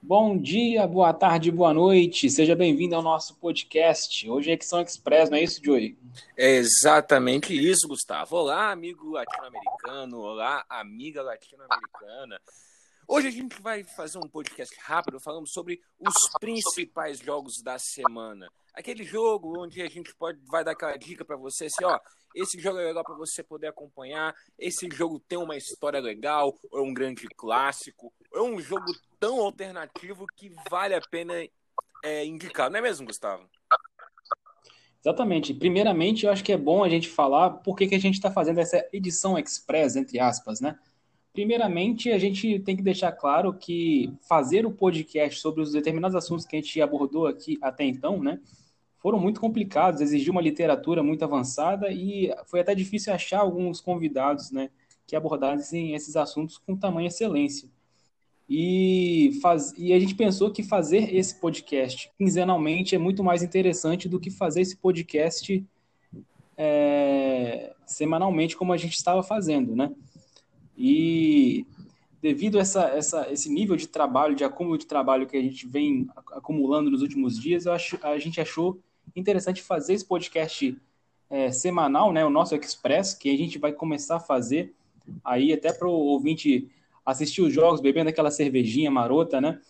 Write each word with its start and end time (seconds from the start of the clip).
Bom 0.00 0.38
dia, 0.38 0.86
boa 0.86 1.12
tarde, 1.12 1.50
boa 1.50 1.74
noite. 1.74 2.30
Seja 2.30 2.54
bem-vindo 2.54 2.94
ao 2.94 3.02
nosso 3.02 3.34
podcast. 3.36 4.30
Hoje 4.30 4.50
é 4.50 4.54
Exxon 4.54 4.80
Express, 4.80 5.28
não 5.28 5.36
é 5.36 5.42
isso, 5.42 5.60
Joey? 5.62 5.98
É 6.36 6.56
exatamente 6.56 7.52
isso, 7.52 7.88
Gustavo. 7.88 8.36
Olá, 8.36 8.70
amigo 8.70 9.10
latino-americano. 9.10 10.18
Olá, 10.20 10.64
amiga 10.68 11.20
latino-americana. 11.22 12.40
Hoje 13.06 13.28
a 13.28 13.30
gente 13.30 13.60
vai 13.60 13.82
fazer 13.82 14.18
um 14.18 14.28
podcast 14.28 14.74
rápido 14.82 15.18
falando 15.18 15.48
sobre 15.48 15.80
os 15.98 16.14
principais 16.38 17.18
jogos 17.18 17.60
da 17.62 17.78
semana. 17.78 18.48
Aquele 18.78 19.02
jogo 19.02 19.60
onde 19.60 19.82
a 19.82 19.88
gente 19.88 20.14
pode 20.14 20.38
vai 20.46 20.62
dar 20.62 20.70
aquela 20.70 20.96
dica 20.96 21.24
para 21.24 21.36
você 21.36 21.64
assim, 21.64 21.84
ó, 21.84 21.98
esse 22.32 22.60
jogo 22.60 22.78
é 22.78 22.84
legal 22.84 23.02
para 23.02 23.16
você 23.16 23.42
poder 23.42 23.66
acompanhar, 23.66 24.32
esse 24.56 24.88
jogo 24.92 25.18
tem 25.18 25.36
uma 25.36 25.56
história 25.56 25.98
legal, 25.98 26.56
ou 26.70 26.78
é 26.78 26.82
um 26.82 26.94
grande 26.94 27.26
clássico, 27.36 28.12
ou 28.32 28.38
é 28.38 28.42
um 28.42 28.60
jogo 28.60 28.86
tão 29.18 29.40
alternativo 29.40 30.24
que 30.36 30.54
vale 30.70 30.94
a 30.94 31.00
pena 31.00 31.34
é, 32.04 32.24
indicar, 32.24 32.70
não 32.70 32.78
é 32.78 32.82
mesmo, 32.82 33.04
Gustavo? 33.04 33.50
Exatamente. 35.00 35.52
Primeiramente, 35.54 36.26
eu 36.26 36.30
acho 36.30 36.44
que 36.44 36.52
é 36.52 36.56
bom 36.56 36.84
a 36.84 36.88
gente 36.88 37.08
falar 37.08 37.50
por 37.50 37.76
que, 37.76 37.88
que 37.88 37.96
a 37.96 38.00
gente 38.00 38.14
está 38.14 38.30
fazendo 38.30 38.60
essa 38.60 38.88
edição 38.92 39.36
express, 39.36 39.96
entre 39.96 40.20
aspas, 40.20 40.60
né? 40.60 40.78
Primeiramente, 41.32 42.12
a 42.12 42.18
gente 42.18 42.60
tem 42.60 42.76
que 42.76 42.82
deixar 42.82 43.10
claro 43.10 43.52
que 43.52 44.12
fazer 44.28 44.64
o 44.64 44.70
podcast 44.70 45.40
sobre 45.40 45.62
os 45.62 45.72
determinados 45.72 46.14
assuntos 46.14 46.44
que 46.44 46.54
a 46.54 46.60
gente 46.60 46.80
abordou 46.80 47.26
aqui 47.26 47.58
até 47.60 47.84
então, 47.84 48.22
né? 48.22 48.40
Foram 48.98 49.18
muito 49.18 49.40
complicados, 49.40 50.00
exigiu 50.00 50.32
uma 50.32 50.42
literatura 50.42 51.02
muito 51.02 51.24
avançada 51.24 51.90
e 51.90 52.34
foi 52.46 52.60
até 52.60 52.74
difícil 52.74 53.12
achar 53.12 53.40
alguns 53.40 53.80
convidados, 53.80 54.50
né? 54.50 54.70
Que 55.06 55.14
abordassem 55.14 55.94
esses 55.94 56.16
assuntos 56.16 56.58
com 56.58 56.76
tamanha 56.76 57.08
excelência. 57.08 57.68
E, 58.48 59.38
faz, 59.42 59.74
e 59.76 59.92
a 59.92 60.00
gente 60.00 60.14
pensou 60.14 60.50
que 60.50 60.62
fazer 60.62 61.14
esse 61.14 61.38
podcast 61.38 62.10
quinzenalmente 62.16 62.94
é 62.94 62.98
muito 62.98 63.22
mais 63.22 63.42
interessante 63.42 64.08
do 64.08 64.18
que 64.18 64.30
fazer 64.30 64.62
esse 64.62 64.76
podcast 64.76 65.64
é, 66.56 67.74
semanalmente, 67.86 68.56
como 68.56 68.72
a 68.72 68.76
gente 68.76 68.94
estava 68.94 69.22
fazendo, 69.22 69.76
né? 69.76 69.92
E 70.76 71.66
devido 72.20 72.58
a 72.58 72.62
essa, 72.62 72.88
essa, 72.88 73.32
esse 73.32 73.48
nível 73.48 73.76
de 73.76 73.86
trabalho, 73.86 74.34
de 74.34 74.44
acúmulo 74.44 74.76
de 74.76 74.86
trabalho 74.86 75.26
que 75.26 75.36
a 75.36 75.42
gente 75.42 75.66
vem 75.66 76.08
acumulando 76.32 76.90
nos 76.90 77.02
últimos 77.02 77.38
dias, 77.38 77.66
acho, 77.66 77.98
a 78.02 78.18
gente 78.18 78.40
achou 78.40 78.80
interessante 79.18 79.62
fazer 79.62 79.94
esse 79.94 80.04
podcast 80.04 80.76
é, 81.30 81.50
semanal, 81.50 82.12
né, 82.12 82.24
o 82.24 82.30
nosso 82.30 82.54
Express, 82.54 83.14
que 83.14 83.30
a 83.30 83.36
gente 83.36 83.58
vai 83.58 83.72
começar 83.72 84.16
a 84.16 84.20
fazer 84.20 84.74
aí 85.24 85.52
até 85.52 85.72
para 85.72 85.88
o 85.88 85.92
ouvinte 85.92 86.70
assistir 87.04 87.42
os 87.42 87.52
jogos, 87.52 87.80
bebendo 87.80 88.10
aquela 88.10 88.30
cervejinha 88.30 88.90
marota, 88.90 89.40
né? 89.40 89.60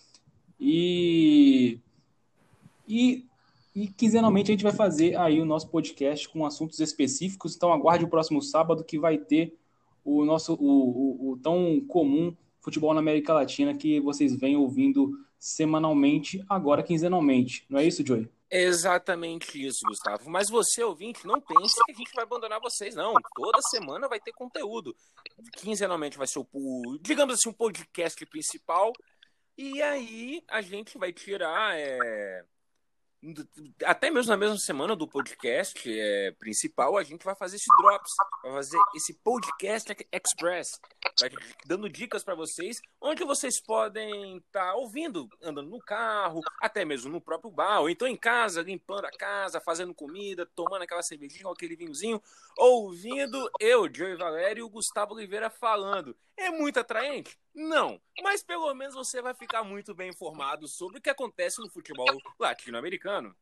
E, 0.58 1.78
e, 2.86 3.24
e 3.74 3.86
quinzenalmente 3.86 4.50
a 4.50 4.54
gente 4.54 4.64
vai 4.64 4.72
fazer 4.72 5.16
aí 5.16 5.40
o 5.40 5.44
nosso 5.44 5.68
podcast 5.68 6.28
com 6.28 6.44
assuntos 6.44 6.80
específicos. 6.80 7.54
Então 7.54 7.72
aguarde 7.72 8.04
o 8.04 8.08
próximo 8.08 8.42
sábado 8.42 8.82
que 8.82 8.98
vai 8.98 9.18
ter 9.18 9.56
o 10.04 10.24
nosso 10.24 10.54
o, 10.54 11.28
o, 11.28 11.30
o 11.30 11.36
tão 11.36 11.80
comum 11.86 12.34
futebol 12.60 12.92
na 12.92 13.00
América 13.00 13.32
Latina 13.32 13.74
que 13.74 14.00
vocês 14.00 14.34
vêm 14.34 14.56
ouvindo 14.56 15.12
semanalmente, 15.38 16.44
agora 16.48 16.82
quinzenalmente. 16.82 17.64
Não 17.70 17.78
é 17.78 17.86
isso, 17.86 18.04
Joey? 18.04 18.28
É 18.50 18.62
exatamente 18.62 19.64
isso, 19.64 19.80
Gustavo. 19.86 20.30
Mas 20.30 20.48
você, 20.48 20.82
ouvinte, 20.82 21.26
não 21.26 21.40
pense 21.40 21.74
que 21.84 21.92
a 21.92 21.94
gente 21.94 22.12
vai 22.14 22.24
abandonar 22.24 22.60
vocês, 22.60 22.94
não. 22.94 23.14
Toda 23.34 23.60
semana 23.62 24.08
vai 24.08 24.18
ter 24.18 24.32
conteúdo. 24.32 24.96
Quinzenalmente 25.58 26.16
vai 26.16 26.26
ser 26.26 26.38
o, 26.38 26.98
digamos 27.00 27.34
assim, 27.34 27.50
um 27.50 27.52
podcast 27.52 28.24
principal. 28.26 28.92
E 29.56 29.82
aí 29.82 30.42
a 30.48 30.62
gente 30.62 30.96
vai 30.96 31.12
tirar 31.12 31.76
é, 31.76 32.44
até 33.84 34.10
mesmo 34.10 34.30
na 34.30 34.36
mesma 34.36 34.56
semana 34.58 34.94
do 34.94 35.08
podcast 35.08 35.82
é, 35.86 36.30
principal, 36.38 36.96
a 36.96 37.02
gente 37.02 37.24
vai 37.24 37.34
fazer 37.34 37.56
esse 37.56 37.66
drops, 37.76 38.12
vai 38.42 38.52
fazer 38.52 38.78
esse 38.94 39.14
podcast 39.14 39.92
express, 40.12 40.80
vai 41.20 41.30
dando 41.66 41.88
dicas 41.88 42.22
para 42.22 42.36
vocês, 42.36 42.80
onde 43.00 43.24
vocês 43.24 43.60
podem 43.60 44.36
estar 44.36 44.66
tá 44.66 44.74
ouvindo, 44.74 45.28
andando 45.42 45.68
no 45.68 45.80
carro, 45.80 46.40
até 46.60 46.84
mesmo 46.84 47.10
no 47.10 47.20
próprio 47.20 47.50
bar, 47.50 47.80
ou 47.80 47.90
então 47.90 48.06
em 48.06 48.16
casa, 48.16 48.62
limpando 48.62 49.06
a 49.06 49.10
casa, 49.10 49.60
fazendo 49.60 49.92
comida, 49.92 50.46
tomando 50.54 50.82
aquela 50.82 51.02
cervejinha 51.02 51.46
ou 51.46 51.52
aquele 51.52 51.74
vinhozinho, 51.74 52.22
ouvindo 52.56 53.50
eu, 53.58 53.92
Joey 53.92 54.16
Valério 54.16 54.60
e 54.60 54.62
o 54.62 54.70
Gustavo 54.70 55.14
Oliveira 55.14 55.50
falando. 55.50 56.16
É 56.36 56.50
muito 56.50 56.78
atraente? 56.78 57.36
Não, 57.58 58.00
mas 58.22 58.40
pelo 58.40 58.72
menos 58.72 58.94
você 58.94 59.20
vai 59.20 59.34
ficar 59.34 59.64
muito 59.64 59.92
bem 59.92 60.10
informado 60.10 60.68
sobre 60.68 60.98
o 60.98 61.00
que 61.00 61.10
acontece 61.10 61.60
no 61.60 61.68
futebol 61.68 62.06
latino-americano. 62.38 63.34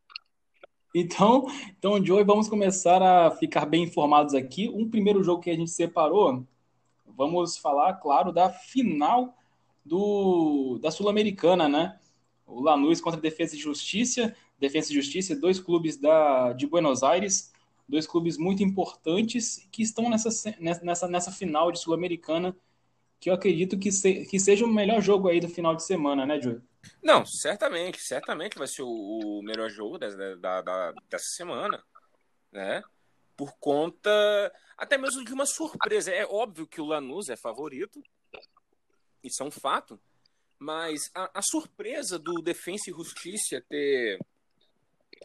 Então, 0.95 1.45
então, 1.69 2.03
Joey, 2.03 2.25
vamos 2.25 2.49
começar 2.49 3.03
a 3.03 3.31
ficar 3.31 3.67
bem 3.67 3.83
informados 3.83 4.33
aqui. 4.33 4.71
Um 4.71 4.89
primeiro 4.89 5.23
jogo 5.23 5.43
que 5.43 5.51
a 5.51 5.55
gente 5.55 5.71
separou, 5.71 6.47
vamos 7.07 7.59
falar, 7.59 7.93
claro, 7.97 8.33
da 8.33 8.49
final 8.49 9.37
do, 9.85 10.79
da 10.81 10.91
Sul-Americana, 10.91 11.69
né? 11.69 12.01
O 12.47 12.63
Lanús 12.63 13.03
contra 13.03 13.21
a 13.21 13.23
Defesa 13.23 13.55
e 13.55 13.59
Justiça. 13.59 14.35
Defesa 14.59 14.93
e 14.93 14.95
Justiça, 14.95 15.37
dois 15.37 15.61
clubes 15.61 15.99
da, 15.99 16.55
de 16.55 16.67
Buenos 16.67 17.03
Aires, 17.03 17.53
dois 17.87 18.07
clubes 18.07 18.39
muito 18.39 18.63
importantes 18.63 19.69
que 19.71 19.83
estão 19.83 20.09
nessa, 20.09 20.31
nessa, 20.59 21.07
nessa 21.07 21.31
final 21.31 21.71
de 21.71 21.79
Sul-Americana 21.79 22.57
que 23.21 23.31
eu 23.31 23.35
acredito 23.35 23.79
que, 23.79 23.91
se, 23.91 24.27
que 24.27 24.39
seja 24.39 24.65
o 24.65 24.73
melhor 24.73 25.01
jogo 25.01 25.29
aí 25.29 25.41
do 25.41 25.49
final 25.49 25.75
de 25.75 25.85
semana, 25.85 26.27
né, 26.27 26.41
Júlio? 26.41 26.63
Não, 27.03 27.25
certamente, 27.25 28.01
certamente 28.01 28.59
vai 28.59 28.67
ser 28.67 28.83
o, 28.83 28.89
o 28.89 29.43
melhor 29.43 29.69
jogo 29.69 29.99
da, 29.99 30.09
da, 30.37 30.63
da, 30.63 30.93
dessa 31.09 31.29
semana, 31.37 31.83
né? 32.53 32.83
Por 33.37 33.57
conta 33.59 34.11
até 34.77 34.97
mesmo 34.97 35.25
de 35.25 35.33
uma 35.33 35.47
surpresa. 35.47 36.13
É 36.13 36.25
óbvio 36.27 36.67
que 36.67 36.81
o 36.81 36.87
Lanús 36.87 37.29
é 37.29 37.37
favorito, 37.37 38.03
isso 39.23 39.43
é 39.43 39.47
um 39.47 39.51
fato, 39.51 40.01
mas 40.59 41.11
a, 41.15 41.39
a 41.39 41.43
surpresa 41.43 42.19
do 42.19 42.41
Defensa 42.43 42.91
e 42.91 42.95
Justiça 42.95 43.61
ter 43.69 44.19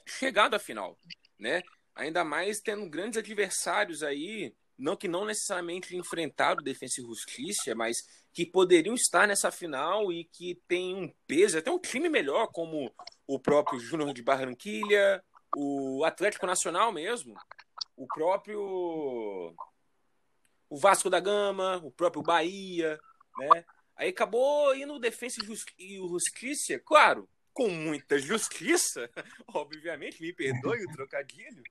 chegado 0.06 0.56
à 0.56 0.60
final, 0.60 0.98
né? 1.38 1.62
Ainda 1.94 2.24
mais 2.24 2.60
tendo 2.60 2.90
grandes 2.90 3.18
adversários 3.18 4.02
aí 4.02 4.54
não 4.82 4.96
que 4.96 5.08
não 5.08 5.26
necessariamente 5.26 5.96
enfrentaram 5.96 6.64
Defensa 6.64 7.00
e 7.00 7.04
Justiça, 7.04 7.76
mas 7.76 7.98
que 8.34 8.46
poderiam 8.46 8.96
estar 8.96 9.28
nessa 9.28 9.52
final 9.52 10.12
e 10.12 10.26
que 10.26 10.56
tem 10.68 10.96
um 10.96 11.14
peso, 11.28 11.58
até 11.58 11.70
um 11.70 11.80
time 11.80 12.10
melhor, 12.10 12.48
como 12.48 12.92
o 13.28 13.40
próprio 13.40 13.80
Júnior 13.80 14.12
de 14.14 14.24
Barranquilha, 14.24 15.24
o 15.56 16.04
Atlético 16.04 16.48
Nacional 16.48 16.92
mesmo, 16.92 17.36
o 17.96 18.08
próprio 18.08 19.54
o 20.68 20.78
Vasco 20.78 21.10
da 21.10 21.20
Gama, 21.20 21.82
o 21.84 21.92
próprio 21.92 22.24
Bahia, 22.24 23.00
né? 23.38 23.66
Aí 23.96 24.10
acabou 24.10 24.74
indo 24.74 25.00
Defensa 25.00 25.42
e 25.78 25.98
Justiça, 25.98 26.80
claro, 26.80 27.30
com 27.54 27.70
muita 27.70 28.18
justiça, 28.18 29.10
obviamente, 29.54 30.22
me 30.22 30.34
perdoe 30.34 30.86
o 30.86 30.92
trocadilho, 30.92 31.62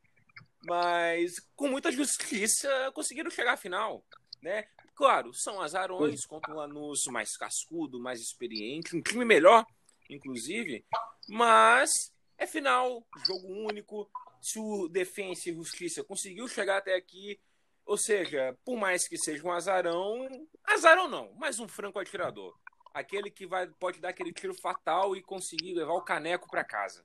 mas 0.65 1.35
com 1.57 1.69
muita 1.69 1.91
justiça 1.91 2.69
conseguiram 2.95 3.31
chegar 3.31 3.55
à 3.55 3.57
final, 3.57 4.05
né? 4.43 4.67
Claro, 4.95 5.33
são 5.33 5.61
azarões 5.61 6.27
contra 6.27 6.53
um 6.53 6.57
Lanús 6.57 7.05
mais 7.11 7.37
cascudo, 7.37 8.01
mais 8.01 8.21
experiente, 8.21 8.95
um 8.95 9.01
time 9.01 9.25
melhor, 9.25 9.65
inclusive, 10.11 10.85
mas 11.29 12.13
é 12.37 12.47
final, 12.47 13.07
jogo 13.27 13.49
único. 13.69 14.11
Se 14.43 14.59
o 14.59 14.89
Defensa 14.89 15.51
e 15.51 15.55
Justiça 15.55 16.03
conseguiu 16.03 16.49
chegar 16.49 16.79
até 16.79 16.95
aqui, 16.95 17.39
ou 17.85 17.99
seja, 17.99 18.57
por 18.65 18.79
mais 18.79 19.07
que 19.09 19.19
seja 19.19 19.47
um 19.47 19.53
azarão, 19.53 20.27
azarão 20.65 21.09
não, 21.09 21.33
mas 21.35 21.59
um 21.59 21.69
franco 21.69 21.99
atirador. 21.99 22.59
Aquele 22.95 23.31
que 23.31 23.47
vai, 23.47 23.67
pode 23.67 24.01
dar 24.01 24.11
aquele 24.11 24.33
tiro 24.33 24.55
fatal 24.55 25.15
e 25.15 25.23
conseguir 25.23 25.75
levar 25.75 25.93
o 25.95 26.03
caneco 26.03 26.49
para 26.49 26.65
casa. 26.65 27.05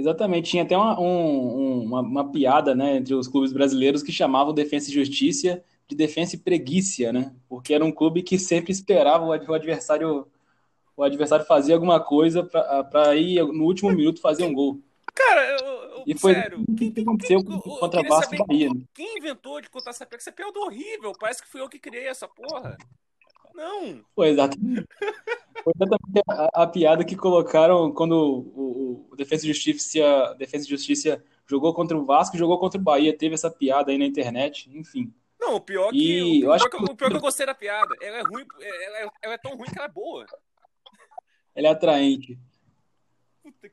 Exatamente, 0.00 0.50
tinha 0.50 0.62
até 0.62 0.76
uma, 0.76 0.98
um, 0.98 1.82
uma, 1.84 2.00
uma, 2.00 2.32
piada 2.32 2.74
né, 2.74 2.96
entre 2.96 3.14
os 3.14 3.28
clubes 3.28 3.52
brasileiros 3.52 4.02
que 4.02 4.10
chamavam 4.10 4.54
Defensa 4.54 4.90
e 4.90 4.94
Justiça 4.94 5.62
de 5.86 5.94
Defensa 5.94 6.36
e 6.36 6.38
Preguiça, 6.38 7.12
né? 7.12 7.34
Porque 7.48 7.74
era 7.74 7.84
um 7.84 7.92
clube 7.92 8.22
que 8.22 8.38
sempre 8.38 8.72
esperava 8.72 9.26
o 9.26 9.32
adversário 9.32 10.26
o 10.96 11.02
adversário 11.02 11.46
fazer 11.46 11.72
alguma 11.72 11.98
coisa 11.98 12.42
para 12.44 13.14
ir 13.16 13.42
no 13.42 13.64
último 13.64 13.90
minuto 13.90 14.20
fazer 14.20 14.44
um 14.44 14.52
gol. 14.52 14.80
Cara, 15.14 15.58
eu, 15.58 15.66
eu, 15.66 16.04
e 16.06 16.18
foi 16.18 16.34
sério, 16.34 16.64
quem, 16.78 16.92
que 16.92 17.00
aconteceu 17.00 17.44
quem, 17.44 17.58
contra 17.58 18.02
Vasco 18.02 18.34
e 18.34 18.38
Bahia. 18.38 18.70
Quem 18.94 19.18
inventou 19.18 19.60
de 19.60 19.68
contar 19.68 19.90
essa 19.90 20.06
piada? 20.06 20.22
Essa 20.22 20.32
piada 20.32 20.58
é 20.58 20.62
horrível, 20.62 21.12
parece 21.18 21.42
que 21.42 21.48
fui 21.48 21.60
eu 21.60 21.68
que 21.68 21.78
criei 21.78 22.06
essa 22.06 22.28
porra. 22.28 22.76
Não. 23.54 24.04
Foi 24.14 24.28
exatamente, 24.28 24.86
foi 25.62 25.72
exatamente 25.76 26.22
a, 26.28 26.62
a, 26.62 26.66
piada 26.66 27.04
que 27.04 27.16
colocaram 27.16 27.92
quando 27.92 28.12
o, 28.12 29.08
o, 29.10 29.16
Defesa 29.16 29.44
e 29.44 29.52
Justiça, 29.52 30.34
Defesa 30.38 30.64
e 30.64 30.70
Justiça 30.70 31.24
jogou 31.46 31.74
contra 31.74 31.96
o 31.96 32.04
Vasco, 32.04 32.38
jogou 32.38 32.58
contra 32.58 32.80
o 32.80 32.82
Bahia, 32.82 33.16
teve 33.16 33.34
essa 33.34 33.50
piada 33.50 33.90
aí 33.90 33.98
na 33.98 34.06
internet, 34.06 34.70
enfim. 34.72 35.12
Não, 35.38 35.56
o 35.56 35.60
pior 35.60 35.90
que, 35.90 36.42
o, 36.42 36.44
eu 36.44 36.52
acho 36.52 36.68
que, 36.68 36.76
o 36.76 36.94
pior 36.94 37.10
que 37.10 37.16
eu 37.16 37.20
gostei 37.20 37.46
da 37.46 37.54
piada. 37.54 37.94
Ela 38.00 38.18
é 38.18 38.22
ruim, 38.22 38.44
ela 38.60 38.98
é, 38.98 39.08
ela 39.22 39.34
é 39.34 39.38
tão 39.38 39.56
ruim 39.56 39.68
que 39.68 39.78
ela 39.78 39.88
é 39.88 39.92
boa. 39.92 40.26
Ela 41.54 41.68
é 41.68 41.70
atraente. 41.70 42.38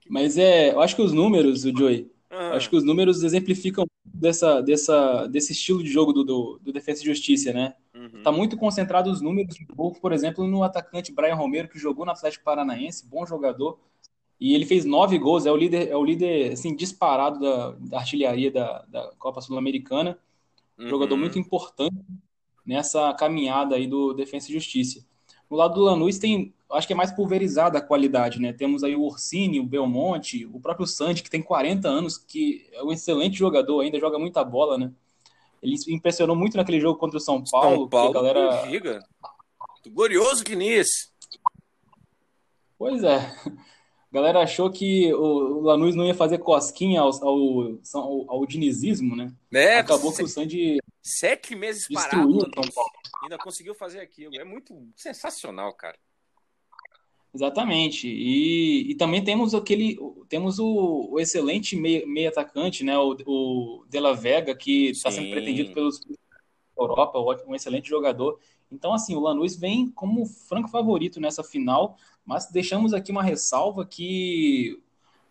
Mas 0.09 0.38
é, 0.38 0.71
eu 0.71 0.79
acho 0.79 0.95
que 0.95 1.01
os 1.01 1.12
números, 1.12 1.65
o 1.65 1.77
Joey, 1.77 2.09
uhum. 2.31 2.53
acho 2.53 2.69
que 2.69 2.75
os 2.75 2.83
números 2.83 3.24
exemplificam 3.24 3.85
dessa, 4.06 4.62
dessa, 4.62 5.27
desse 5.27 5.51
estilo 5.51 5.83
de 5.83 5.89
jogo 5.89 6.13
do, 6.13 6.24
do, 6.24 6.59
do 6.62 6.74
Defesa 6.74 7.01
e 7.01 7.06
Justiça, 7.06 7.53
né? 7.53 7.75
Uhum. 7.94 8.24
Tá 8.24 8.31
muito 8.31 8.57
concentrado 8.57 9.12
os 9.12 9.21
números 9.21 9.56
de 9.56 9.65
gol, 9.65 9.94
por 9.94 10.12
exemplo, 10.12 10.47
no 10.47 10.63
atacante 10.63 11.12
Brian 11.12 11.35
Romero, 11.35 11.68
que 11.68 11.79
jogou 11.79 12.06
no 12.06 12.12
Atlético 12.12 12.44
Paranaense, 12.44 13.07
bom 13.07 13.25
jogador, 13.25 13.79
e 14.39 14.53
ele 14.53 14.65
fez 14.65 14.85
nove 14.85 15.18
gols, 15.18 15.45
é 15.45 15.51
o 15.51 15.57
líder, 15.57 15.89
é 15.89 15.95
o 15.95 16.03
líder 16.03 16.53
assim, 16.53 16.75
disparado 16.75 17.39
da, 17.39 17.71
da 17.71 17.97
artilharia 17.97 18.51
da, 18.51 18.85
da 18.88 19.12
Copa 19.18 19.41
Sul-Americana. 19.41 20.18
Uhum. 20.77 20.88
Jogador 20.88 21.18
muito 21.18 21.39
importante 21.39 21.95
nessa 22.65 23.13
caminhada 23.13 23.75
aí 23.75 23.88
do 23.88 24.13
Defensa 24.13 24.50
e 24.50 24.53
Justiça. 24.53 25.03
No 25.49 25.57
lado 25.57 25.75
do 25.75 25.81
Lanús 25.81 26.17
tem, 26.17 26.53
acho 26.71 26.88
que 26.88 26.94
é 26.94 26.95
mais 26.95 27.11
pulverizada 27.11 27.77
a 27.77 27.81
qualidade, 27.81 28.39
né? 28.39 28.51
Temos 28.51 28.83
aí 28.83 28.95
o 28.95 29.03
Orsini, 29.03 29.59
o 29.59 29.65
Belmonte, 29.65 30.45
o 30.45 30.59
próprio 30.59 30.85
Sandy, 30.85 31.23
que 31.23 31.29
tem 31.29 31.41
40 31.41 31.88
anos, 31.88 32.17
que 32.17 32.67
é 32.73 32.83
um 32.83 32.91
excelente 32.91 33.38
jogador, 33.38 33.81
ainda 33.81 33.99
joga 33.99 34.19
muita 34.19 34.44
bola, 34.44 34.77
né? 34.77 34.91
Ele 35.61 35.75
impressionou 35.88 36.35
muito 36.35 36.57
naquele 36.57 36.79
jogo 36.79 36.99
contra 36.99 37.17
o 37.17 37.21
São 37.21 37.44
Paulo. 37.44 37.81
São 37.81 37.89
Paulo, 37.89 38.11
que 38.11 38.17
a 38.17 38.21
galera... 38.21 38.69
Giga. 38.69 38.99
Glorioso 39.88 40.44
Diniz. 40.44 41.11
Pois 42.77 43.03
é. 43.03 43.17
A 44.11 44.13
galera 44.13 44.41
achou 44.41 44.69
que 44.69 45.13
o 45.13 45.61
Lanús 45.61 45.95
não 45.95 46.05
ia 46.05 46.13
fazer 46.13 46.38
cosquinha 46.38 47.01
ao, 47.01 47.11
ao, 47.23 47.79
ao, 47.93 48.31
ao 48.31 48.45
dinizismo, 48.45 49.15
né? 49.15 49.33
É, 49.53 49.79
Acabou 49.79 50.13
que 50.13 50.23
o 50.23 50.27
Sandy. 50.27 50.77
Sete 51.07 51.56
meses 51.56 51.88
parado, 51.88 52.51
ainda 53.24 53.38
conseguiu 53.38 53.74
fazer 53.74 54.01
aquilo. 54.01 54.36
É 54.36 54.44
muito 54.44 54.89
sensacional, 54.94 55.74
cara. 55.74 55.98
Exatamente. 57.33 58.07
E, 58.09 58.92
e 58.92 58.95
também 58.95 59.24
temos 59.24 59.56
aquele. 59.56 59.98
Temos 60.27 60.59
o, 60.59 61.09
o 61.12 61.19
excelente 61.19 61.77
meio, 61.77 62.06
meio 62.07 62.27
atacante, 62.27 62.83
né? 62.83 62.98
O, 62.98 63.15
o 63.25 63.86
De 63.88 64.00
La 64.01 64.12
Vega, 64.12 64.54
que 64.54 64.89
está 64.89 65.09
sendo 65.09 65.31
pretendido 65.31 65.74
pelos 65.74 66.01
Europa, 66.77 67.19
um 67.48 67.56
excelente 67.56 67.88
jogador. 67.88 68.38
Então, 68.69 68.94
assim, 68.94 69.15
o 69.15 69.19
Lanús 69.19 69.56
vem 69.56 69.89
como 69.89 70.25
franco 70.25 70.68
favorito 70.69 71.21
nessa 71.21 71.44
final, 71.44 71.98
mas 72.25 72.51
deixamos 72.51 72.94
aqui 72.94 73.12
uma 73.12 73.24
ressalva 73.24 73.86
que 73.86 74.81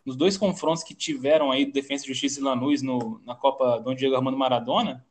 nos 0.07 0.17
dois 0.17 0.39
confrontos 0.39 0.83
que 0.83 0.95
tiveram 0.95 1.51
aí 1.51 1.67
Defesa 1.67 2.05
e 2.05 2.09
Justiça 2.09 2.41
e 2.41 2.43
Lanús 2.43 2.81
no, 2.81 3.21
na 3.27 3.35
Copa 3.35 3.79
Dom 3.79 3.95
Diego 3.95 4.17
Armando 4.17 4.39
Maradona, 4.39 5.06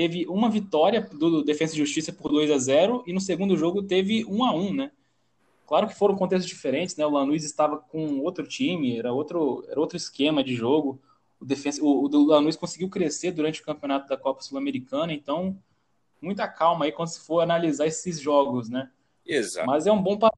teve 0.00 0.26
uma 0.28 0.48
vitória 0.48 1.02
do 1.02 1.44
Defesa 1.44 1.74
e 1.74 1.76
Justiça 1.76 2.10
por 2.10 2.30
2 2.32 2.50
a 2.50 2.56
0 2.56 3.04
e 3.06 3.12
no 3.12 3.20
segundo 3.20 3.54
jogo 3.54 3.82
teve 3.82 4.24
1 4.24 4.44
a 4.44 4.54
1 4.54 4.72
né? 4.72 4.92
Claro 5.66 5.86
que 5.86 5.94
foram 5.94 6.16
contextos 6.16 6.48
diferentes, 6.48 6.96
né? 6.96 7.04
O 7.04 7.10
Lanús 7.10 7.44
estava 7.44 7.76
com 7.76 8.20
outro 8.20 8.46
time, 8.46 8.98
era 8.98 9.12
outro, 9.12 9.62
era 9.68 9.78
outro 9.78 9.98
esquema 9.98 10.42
de 10.42 10.54
jogo. 10.54 10.98
O, 11.38 11.44
defensa, 11.44 11.84
o, 11.84 12.06
o 12.06 12.26
Lanús 12.26 12.56
conseguiu 12.56 12.88
crescer 12.88 13.32
durante 13.32 13.60
o 13.60 13.64
campeonato 13.64 14.08
da 14.08 14.16
Copa 14.16 14.40
Sul-Americana, 14.40 15.12
então 15.12 15.54
muita 16.18 16.48
calma 16.48 16.86
aí 16.86 16.92
quando 16.92 17.08
se 17.08 17.20
for 17.20 17.40
analisar 17.40 17.86
esses 17.86 18.18
jogos, 18.18 18.70
né? 18.70 18.90
Exato. 19.26 19.66
Mas 19.66 19.86
é 19.86 19.92
um 19.92 20.02
bom 20.02 20.16
para 20.16 20.30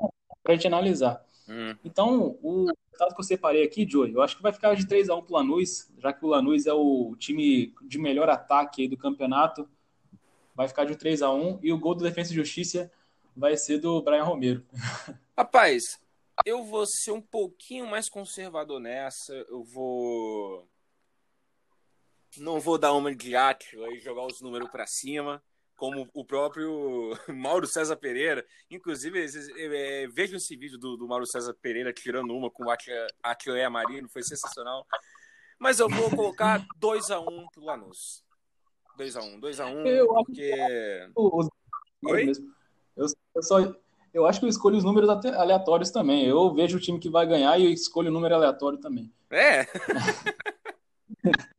a 0.48 0.52
gente 0.54 0.66
analisar. 0.66 1.24
Hum. 1.48 1.76
Então, 1.84 2.38
o 2.42 2.66
resultado 2.66 3.14
que 3.14 3.20
eu 3.20 3.24
separei 3.24 3.64
aqui, 3.64 3.88
Joey, 3.88 4.12
eu 4.12 4.22
acho 4.22 4.36
que 4.36 4.42
vai 4.42 4.52
ficar 4.52 4.74
de 4.74 4.86
3 4.86 5.08
a 5.08 5.14
1 5.16 5.22
para 5.22 5.32
o 5.32 5.36
Lanús, 5.36 5.90
já 5.98 6.12
que 6.12 6.24
o 6.24 6.28
Lanús 6.28 6.66
é 6.66 6.72
o 6.72 7.14
time 7.18 7.74
de 7.82 7.98
melhor 7.98 8.28
ataque 8.28 8.88
do 8.88 8.96
campeonato. 8.96 9.68
Vai 10.54 10.68
ficar 10.68 10.84
de 10.84 10.96
3 10.96 11.22
a 11.22 11.32
1 11.32 11.60
e 11.62 11.72
o 11.72 11.78
gol 11.78 11.94
do 11.94 12.04
Defesa 12.04 12.32
e 12.32 12.36
Justiça 12.36 12.90
vai 13.36 13.56
ser 13.56 13.78
do 13.78 14.02
Brian 14.02 14.24
Romero. 14.24 14.64
Rapaz, 15.36 15.98
eu 16.44 16.64
vou 16.64 16.86
ser 16.86 17.12
um 17.12 17.20
pouquinho 17.20 17.86
mais 17.86 18.08
conservador 18.08 18.80
nessa. 18.80 19.32
Eu 19.32 19.64
vou. 19.64 20.68
Não 22.36 22.60
vou 22.60 22.78
dar 22.78 22.92
uma 22.92 23.14
de 23.14 23.36
Átila 23.36 23.88
e 23.92 24.00
jogar 24.00 24.26
os 24.26 24.40
números 24.40 24.70
para 24.70 24.86
cima 24.86 25.42
como 25.82 26.08
o 26.14 26.24
próprio 26.24 27.10
Mauro 27.26 27.66
César 27.66 27.96
Pereira. 27.96 28.46
Inclusive, 28.70 29.26
é, 29.56 30.06
vejam 30.06 30.36
esse 30.36 30.54
vídeo 30.54 30.78
do, 30.78 30.96
do, 30.96 31.08
Mauro 31.08 31.26
César 31.26 31.56
Pereira 31.60 31.92
tirando 31.92 32.32
uma 32.36 32.48
com 32.48 32.66
o 32.66 32.70
Atleia 33.20 33.68
Marino, 33.68 34.08
foi 34.08 34.22
sensacional. 34.22 34.86
Mas 35.58 35.80
eu 35.80 35.88
vou 35.88 36.08
colocar 36.08 36.64
2x1 36.80 37.26
um 37.28 37.48
pro 37.52 37.64
Lanús. 37.64 38.22
2x1, 38.96 39.40
2x1, 39.40 39.72
um, 39.72 40.06
porque. 40.24 40.52
Oi? 42.04 42.30
Eu, 42.96 43.06
eu, 43.34 43.42
só, 43.42 43.58
eu 44.14 44.24
acho 44.24 44.38
que 44.38 44.46
eu 44.46 44.50
escolho 44.50 44.76
os 44.76 44.84
números 44.84 45.10
aleatórios 45.10 45.90
também. 45.90 46.24
Eu 46.24 46.54
vejo 46.54 46.76
o 46.76 46.80
time 46.80 47.00
que 47.00 47.10
vai 47.10 47.26
ganhar 47.26 47.58
e 47.58 47.64
eu 47.64 47.70
escolho 47.72 48.08
o 48.08 48.12
número 48.12 48.36
aleatório 48.36 48.78
também. 48.78 49.12
É? 49.28 49.66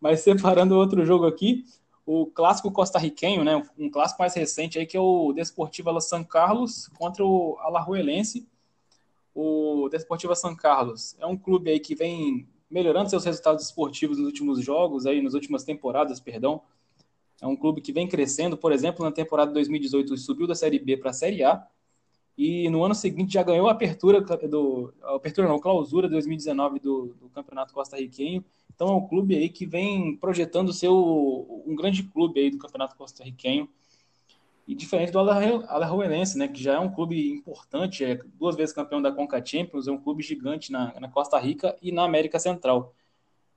Mas 0.00 0.20
separando 0.20 0.76
outro 0.76 1.04
jogo 1.04 1.26
aqui, 1.26 1.64
o 2.10 2.24
clássico 2.24 2.72
costarriquenho, 2.72 3.44
né, 3.44 3.62
um 3.78 3.90
clássico 3.90 4.22
mais 4.22 4.32
recente 4.32 4.78
aí 4.78 4.86
que 4.86 4.96
é 4.96 5.00
o 5.00 5.30
Desportiva 5.34 6.00
San 6.00 6.24
Carlos 6.24 6.88
contra 6.98 7.22
o 7.22 7.58
Alajuelense. 7.60 8.48
O 9.34 9.90
Desportiva 9.90 10.34
San 10.34 10.56
Carlos 10.56 11.14
é 11.20 11.26
um 11.26 11.36
clube 11.36 11.68
aí 11.70 11.78
que 11.78 11.94
vem 11.94 12.48
melhorando 12.70 13.10
seus 13.10 13.26
resultados 13.26 13.62
esportivos 13.66 14.16
nos 14.16 14.26
últimos 14.26 14.64
jogos 14.64 15.04
aí, 15.04 15.20
nas 15.20 15.34
últimas 15.34 15.64
temporadas, 15.64 16.18
perdão. 16.18 16.62
É 17.42 17.46
um 17.46 17.54
clube 17.54 17.82
que 17.82 17.92
vem 17.92 18.08
crescendo, 18.08 18.56
por 18.56 18.72
exemplo, 18.72 19.04
na 19.04 19.12
temporada 19.12 19.52
2018 19.52 20.16
subiu 20.16 20.46
da 20.46 20.54
Série 20.54 20.78
B 20.78 20.96
para 20.96 21.10
a 21.10 21.12
Série 21.12 21.44
A 21.44 21.62
e 22.38 22.70
no 22.70 22.82
ano 22.84 22.94
seguinte 22.94 23.34
já 23.34 23.42
ganhou 23.42 23.68
a 23.68 23.72
apertura 23.72 24.20
do 24.20 24.94
a 25.02 25.16
apertura 25.16 25.48
não, 25.48 25.58
clausura 25.58 26.08
2019 26.08 26.78
do, 26.78 27.16
do 27.20 27.28
Campeonato 27.28 27.74
Costarriquenho 27.74 28.42
então 28.78 28.90
é 28.90 28.92
um 28.92 29.08
clube 29.08 29.34
aí 29.34 29.48
que 29.48 29.66
vem 29.66 30.14
projetando 30.14 30.72
ser 30.72 30.88
um 30.88 31.74
grande 31.76 32.04
clube 32.04 32.38
aí 32.38 32.48
do 32.48 32.58
Campeonato 32.58 32.94
Costarriquenho. 32.94 33.68
E 34.68 34.72
diferente 34.72 35.10
do 35.10 35.18
Alajuelense, 35.18 36.38
né, 36.38 36.46
que 36.46 36.62
já 36.62 36.74
é 36.74 36.78
um 36.78 36.88
clube 36.88 37.28
importante, 37.28 38.04
é 38.04 38.20
duas 38.38 38.54
vezes 38.54 38.72
campeão 38.72 39.02
da 39.02 39.10
Conca 39.10 39.44
Champions, 39.44 39.88
é 39.88 39.90
um 39.90 39.98
clube 39.98 40.22
gigante 40.22 40.70
na, 40.70 40.94
na 41.00 41.08
Costa 41.08 41.36
Rica 41.40 41.76
e 41.82 41.90
na 41.90 42.04
América 42.04 42.38
Central. 42.38 42.94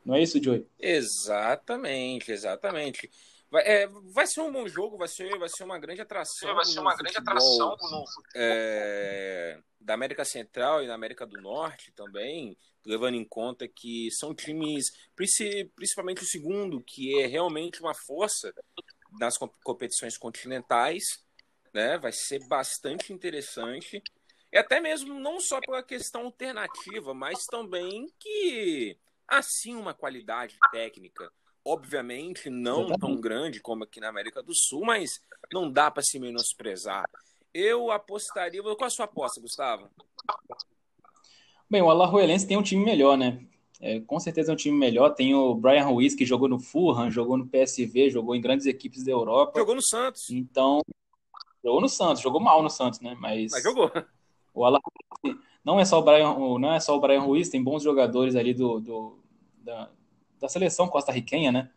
Não 0.03 0.15
é 0.15 0.23
isso, 0.23 0.41
Joey? 0.41 0.65
Exatamente, 0.79 2.31
exatamente. 2.31 3.11
Vai, 3.51 3.63
é, 3.63 3.87
vai 4.13 4.25
ser 4.25 4.41
um 4.41 4.51
bom 4.51 4.67
jogo, 4.67 4.97
vai 4.97 5.09
ser, 5.09 5.37
vai 5.37 5.49
ser 5.49 5.63
uma 5.65 5.77
grande 5.77 6.01
atração. 6.01 6.55
Vai 6.55 6.65
ser 6.65 6.79
uma 6.79 6.95
grande 6.95 7.17
atração 7.17 7.75
no 7.79 8.05
é, 8.33 9.59
da 9.79 9.93
América 9.93 10.23
Central 10.23 10.81
e 10.81 10.87
da 10.87 10.95
América 10.95 11.25
do 11.27 11.39
Norte 11.41 11.91
também 11.91 12.57
levando 12.85 13.15
em 13.15 13.25
conta 13.25 13.67
que 13.67 14.09
são 14.11 14.33
times, 14.33 14.91
principalmente 15.75 16.23
o 16.23 16.27
segundo, 16.27 16.83
que 16.83 17.19
é 17.19 17.27
realmente 17.27 17.81
uma 17.81 17.93
força 17.93 18.53
nas 19.19 19.37
competições 19.63 20.17
continentais, 20.17 21.03
né? 21.73 21.97
Vai 21.97 22.11
ser 22.11 22.39
bastante 22.47 23.13
interessante. 23.13 24.01
E 24.51 24.57
até 24.57 24.79
mesmo 24.79 25.19
não 25.19 25.39
só 25.39 25.59
pela 25.61 25.83
questão 25.83 26.23
alternativa, 26.23 27.13
mas 27.13 27.45
também 27.45 28.07
que 28.19 28.97
assim 29.27 29.75
uma 29.75 29.93
qualidade 29.93 30.57
técnica, 30.71 31.31
obviamente 31.65 32.49
não 32.49 32.87
tão 32.97 33.15
grande 33.19 33.59
como 33.59 33.83
aqui 33.83 33.99
na 33.99 34.09
América 34.09 34.41
do 34.41 34.53
Sul, 34.53 34.83
mas 34.85 35.21
não 35.51 35.71
dá 35.71 35.89
para 35.89 36.03
se 36.03 36.19
menosprezar. 36.19 37.05
Eu 37.53 37.91
apostaria. 37.91 38.61
Qual 38.61 38.83
a 38.83 38.89
sua 38.89 39.05
aposta, 39.05 39.41
Gustavo? 39.41 39.89
Bem, 41.69 41.81
o 41.81 41.89
Alajuelense 41.89 42.47
tem 42.47 42.57
um 42.57 42.63
time 42.63 42.83
melhor, 42.83 43.17
né? 43.17 43.45
É, 43.79 43.99
com 44.01 44.19
certeza 44.19 44.51
é 44.51 44.53
um 44.53 44.57
time 44.57 44.77
melhor. 44.77 45.09
Tem 45.11 45.33
o 45.33 45.55
Brian 45.55 45.85
Ruiz, 45.85 46.13
que 46.13 46.25
jogou 46.25 46.47
no 46.47 46.59
Fulham, 46.59 47.09
jogou 47.09 47.37
no 47.37 47.47
PSV, 47.47 48.09
jogou 48.09 48.35
em 48.35 48.41
grandes 48.41 48.65
equipes 48.65 49.03
da 49.03 49.11
Europa. 49.11 49.59
Jogou 49.59 49.75
no 49.75 49.81
Santos. 49.81 50.29
Então, 50.29 50.81
jogou 51.63 51.81
no 51.81 51.89
Santos, 51.89 52.21
jogou 52.21 52.39
mal 52.39 52.61
no 52.61 52.69
Santos, 52.69 52.99
né? 53.01 53.15
Mas, 53.19 53.51
Mas 53.51 53.63
jogou. 53.63 53.91
O 54.53 54.65
Alajuelense, 54.65 55.45
não 55.63 55.79
é 55.79 55.85
só 55.85 55.99
o 55.99 56.03
Brian, 56.03 56.35
não 56.59 56.73
é 56.73 56.79
só 56.79 56.95
o 56.95 56.99
Brian 56.99 57.21
Ruiz, 57.21 57.49
tem 57.49 57.63
bons 57.63 57.83
jogadores 57.83 58.35
ali 58.35 58.53
do, 58.53 58.79
do 58.79 59.19
da, 59.57 59.89
da 60.41 60.49
seleção 60.49 60.87
costarriquenha, 60.87 61.51
né? 61.51 61.69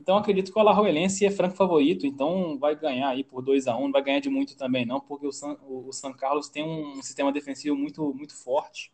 Então 0.00 0.16
acredito 0.16 0.52
que 0.52 0.58
o 0.58 0.60
Alajuelense 0.60 1.26
é 1.26 1.30
franco 1.30 1.56
favorito, 1.56 2.06
então 2.06 2.56
vai 2.58 2.76
ganhar 2.76 3.08
aí 3.08 3.24
por 3.24 3.42
2 3.42 3.66
a 3.66 3.76
1 3.76 3.78
um, 3.78 3.84
não 3.86 3.92
vai 3.92 4.02
ganhar 4.02 4.20
de 4.20 4.30
muito 4.30 4.56
também 4.56 4.86
não, 4.86 5.00
porque 5.00 5.26
o 5.26 5.32
San, 5.32 5.56
o, 5.62 5.88
o 5.88 5.92
San 5.92 6.12
Carlos 6.12 6.48
tem 6.48 6.64
um 6.64 7.02
sistema 7.02 7.32
defensivo 7.32 7.76
muito, 7.76 8.14
muito 8.14 8.34
forte. 8.34 8.92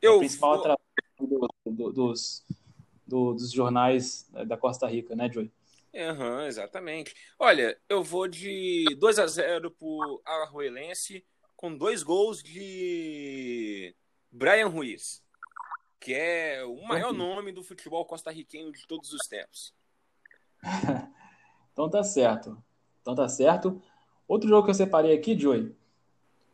Eu 0.00 0.12
é 0.12 0.16
o 0.16 0.18
principal 0.20 0.62
vou... 0.62 0.78
do, 1.18 1.48
do, 1.66 1.92
dos, 1.92 2.46
do, 3.04 3.34
dos 3.34 3.50
jornais 3.50 4.30
da 4.46 4.56
Costa 4.56 4.86
Rica, 4.86 5.16
né, 5.16 5.28
Joey? 5.30 5.50
Uhum, 5.92 6.42
exatamente. 6.42 7.14
Olha, 7.38 7.76
eu 7.88 8.02
vou 8.02 8.28
de 8.28 8.84
2 8.98 9.18
a 9.18 9.26
0 9.26 9.70
pro 9.70 10.22
Alajuelense 10.24 11.24
com 11.56 11.76
dois 11.76 12.02
gols 12.02 12.42
de 12.42 13.96
Brian 14.30 14.68
Ruiz, 14.68 15.22
que 16.06 16.14
é 16.14 16.64
o 16.64 16.86
maior 16.86 17.12
nome 17.12 17.50
do 17.50 17.64
futebol 17.64 18.04
costarriquenho 18.04 18.70
de 18.70 18.86
todos 18.86 19.12
os 19.12 19.26
tempos. 19.26 19.74
Então 21.72 21.90
tá 21.90 22.02
certo. 22.02 22.56
Então 23.02 23.14
tá 23.14 23.28
certo. 23.28 23.82
Outro 24.26 24.48
jogo 24.48 24.64
que 24.64 24.70
eu 24.70 24.74
separei 24.74 25.14
aqui, 25.14 25.38
Joey, 25.38 25.76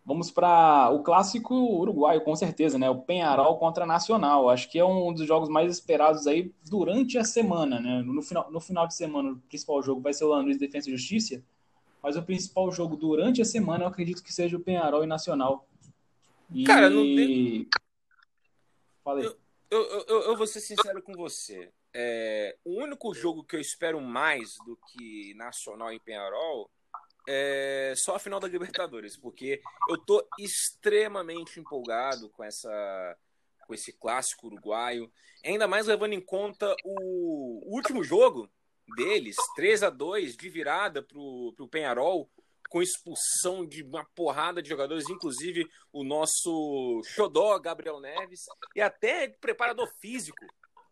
vamos 0.05 0.33
para 0.33 0.91
o 0.91 1.05
clássico 1.05 1.55
uruguaio, 1.55 2.23
com 2.23 2.35
certeza, 2.35 2.77
né? 2.77 2.91
O 2.91 3.03
Penharol 3.03 3.57
contra 3.57 3.87
Nacional. 3.87 4.51
Acho 4.51 4.69
que 4.69 4.81
é 4.81 4.85
um 4.85 5.15
dos 5.15 5.25
jogos 5.25 5.49
mais 5.49 5.71
esperados 5.71 6.27
aí 6.27 6.53
durante 6.69 7.19
a 7.19 7.23
semana, 7.23 7.79
né? 7.79 8.03
No 8.03 8.21
final, 8.21 8.51
no 8.51 8.59
final 8.59 8.85
de 8.89 8.97
semana, 8.97 9.31
o 9.31 9.37
principal 9.43 9.81
jogo 9.81 10.01
vai 10.01 10.13
ser 10.13 10.25
o 10.25 10.31
Lanús 10.31 10.59
Defesa 10.59 10.89
e 10.89 10.97
Justiça, 10.97 11.41
mas 12.03 12.17
o 12.17 12.23
principal 12.25 12.73
jogo 12.73 12.97
durante 12.97 13.41
a 13.41 13.45
semana 13.45 13.85
eu 13.85 13.89
acredito 13.89 14.25
que 14.25 14.33
seja 14.33 14.57
o 14.57 14.61
Penharol 14.61 15.05
e 15.05 15.07
Nacional. 15.07 15.69
E... 16.53 16.65
Cara, 16.65 16.91
não 16.91 17.05
tem. 17.05 17.69
Falei. 19.05 19.27
Eu, 19.27 19.42
eu, 19.73 20.05
eu, 20.07 20.23
eu 20.23 20.37
vou 20.37 20.47
ser 20.47 20.61
sincero 20.61 21.03
com 21.03 21.15
você. 21.15 21.73
É, 21.95 22.57
o 22.65 22.83
único 22.83 23.15
jogo 23.15 23.45
que 23.45 23.57
eu 23.57 23.61
espero 23.61 24.01
mais 24.01 24.55
do 24.67 24.77
que 24.77 25.35
Nacional 25.35 25.93
e 25.93 26.01
Penharol 26.01 26.71
é 27.29 27.95
só 27.97 28.17
a 28.17 28.19
final 28.19 28.39
da 28.39 28.49
Libertadores, 28.49 29.17
porque 29.17 29.63
eu 29.89 29.97
tô 29.97 30.27
extremamente 30.39 31.59
empolgado 31.59 32.29
com 32.31 32.45
essa 32.45 33.19
com 33.67 33.73
esse 33.73 33.93
clássico 33.93 34.49
uruguaio, 34.49 35.11
ainda 35.45 35.69
mais 35.69 35.87
levando 35.87 36.15
em 36.15 36.21
conta 36.21 36.75
o, 36.85 37.71
o 37.71 37.77
último 37.77 38.03
jogo 38.03 38.51
deles, 38.97 39.37
3 39.55 39.85
a 39.85 39.91
2 39.91 40.37
de 40.37 40.49
virada 40.51 41.01
pro, 41.01 41.55
pro 41.57 41.69
Penharol, 41.69 42.29
com 42.73 42.81
expulsão 42.81 43.67
de 43.67 43.83
uma 43.83 44.03
porrada 44.15 44.63
de 44.63 44.69
jogadores, 44.71 45.07
inclusive 45.11 45.69
o 45.93 46.03
nosso 46.03 47.03
xodó 47.05 47.59
Gabriel 47.59 48.01
Neves 48.01 48.47
e 48.75 48.81
até 48.81 49.29
preparador 49.29 49.93
físico 50.01 50.47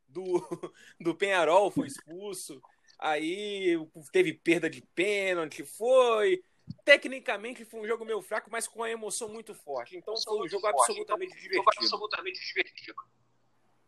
do, 0.06 0.22
do 1.00 1.14
Penharol 1.14 1.70
foi 1.70 1.86
expulso 1.86 2.60
aí 3.00 3.78
teve 4.12 4.34
perda 4.34 4.68
de 4.68 4.82
pênalti, 4.94 5.64
foi. 5.64 6.42
Tecnicamente 6.84 7.64
foi 7.64 7.80
um 7.80 7.86
jogo 7.86 8.04
meio 8.04 8.20
fraco, 8.20 8.50
mas 8.52 8.68
com 8.68 8.82
a 8.82 8.90
emoção 8.90 9.28
muito 9.28 9.54
forte. 9.54 9.96
Então 9.96 10.14
foi 10.22 10.44
um 10.44 10.48
jogo 10.48 10.66
absolutamente 10.66 11.34
divertido. 11.40 12.94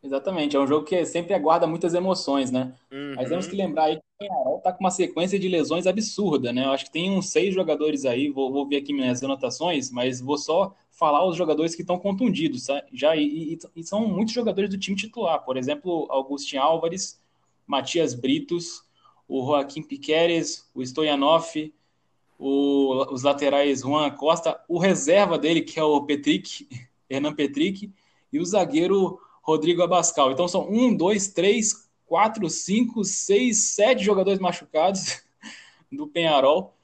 Exatamente, 0.03 0.57
é 0.57 0.61
um 0.61 0.67
jogo 0.67 0.85
que 0.85 1.05
sempre 1.07 1.33
aguarda 1.33 1.67
muitas 1.67 1.95
emoções, 1.95 2.51
né? 2.51 2.75
Uhum. 2.91 3.15
Mas 3.15 3.29
temos 3.29 3.47
que 3.47 3.55
lembrar 3.55 3.85
aí 3.85 3.97
que 3.97 4.01
o 4.01 4.19
Penharol 4.19 4.61
tá 4.61 4.73
com 4.73 4.81
uma 4.81 4.91
sequência 4.91 5.39
de 5.39 5.49
lesões 5.49 5.87
absurda, 5.87 6.53
né? 6.53 6.65
Eu 6.65 6.73
acho 6.73 6.87
que 6.87 6.91
tem 6.91 7.11
uns 7.11 7.29
seis 7.29 7.55
jogadores 7.55 8.05
aí, 8.05 8.29
vou, 8.29 8.51
vou 8.51 8.67
ver 8.67 8.79
aqui 8.79 8.93
minhas 8.93 9.23
anotações, 9.23 9.93
mas 9.93 10.21
vou 10.21 10.37
só 10.37 10.75
falar 10.91 11.25
os 11.27 11.37
jogadores 11.37 11.75
que 11.75 11.83
estão 11.83 11.99
contundidos, 11.99 12.67
tá? 12.67 12.83
já 12.93 13.17
e, 13.17 13.55
e, 13.55 13.59
e, 13.77 13.85
são 13.85 14.07
muitos 14.07 14.35
jogadores 14.35 14.69
do 14.69 14.79
time 14.79 14.97
titular, 14.97 15.45
por 15.45 15.57
exemplo, 15.57 16.07
Augustin 16.11 16.57
Álvares, 16.57 17.21
Matias 17.67 18.13
Britos, 18.13 18.85
o 19.29 19.45
Joaquim 19.47 19.83
Piqueres, 19.83 20.69
o 20.75 20.83
Stoyanov, 20.83 21.73
o, 22.39 23.13
os 23.13 23.23
laterais 23.23 23.81
Juan 23.81 24.11
Costa, 24.11 24.61
o 24.69 24.79
reserva 24.79 25.39
dele, 25.39 25.63
que 25.63 25.79
é 25.79 25.83
o 25.83 26.03
Petric, 26.03 26.69
Hernan 27.09 27.35
Petric, 27.35 27.91
e 28.33 28.39
o 28.39 28.45
zagueiro 28.45 29.19
Rodrigo 29.43 29.83
Abascal. 29.83 30.33
Então 30.33 30.49
são 30.49 30.71
um, 30.71 30.97
dois, 30.97 31.29
três, 31.29 31.91
quatro, 32.07 32.49
cinco, 32.49 33.05
seis, 33.05 33.75
sete 33.75 34.03
jogadores 34.03 34.41
machucados 34.41 35.23
do 35.93 36.07
Penharol. 36.07 36.75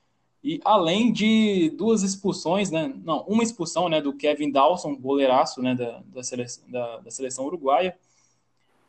E 0.45 0.61
além 0.65 1.13
de 1.13 1.71
duas 1.71 2.03
expulsões, 2.03 2.71
né? 2.71 2.93
Não, 3.05 3.23
uma 3.27 3.43
expulsão 3.43 3.89
né, 3.89 4.01
do 4.01 4.13
Kevin 4.13 4.53
Dawson, 4.53 4.97
goleiraço 4.97 5.61
né, 5.61 5.75
da, 5.75 6.03
da, 6.07 6.23
seleção, 6.23 6.71
da, 6.71 6.99
da 6.99 7.11
seleção 7.11 7.45
uruguaia. 7.47 7.97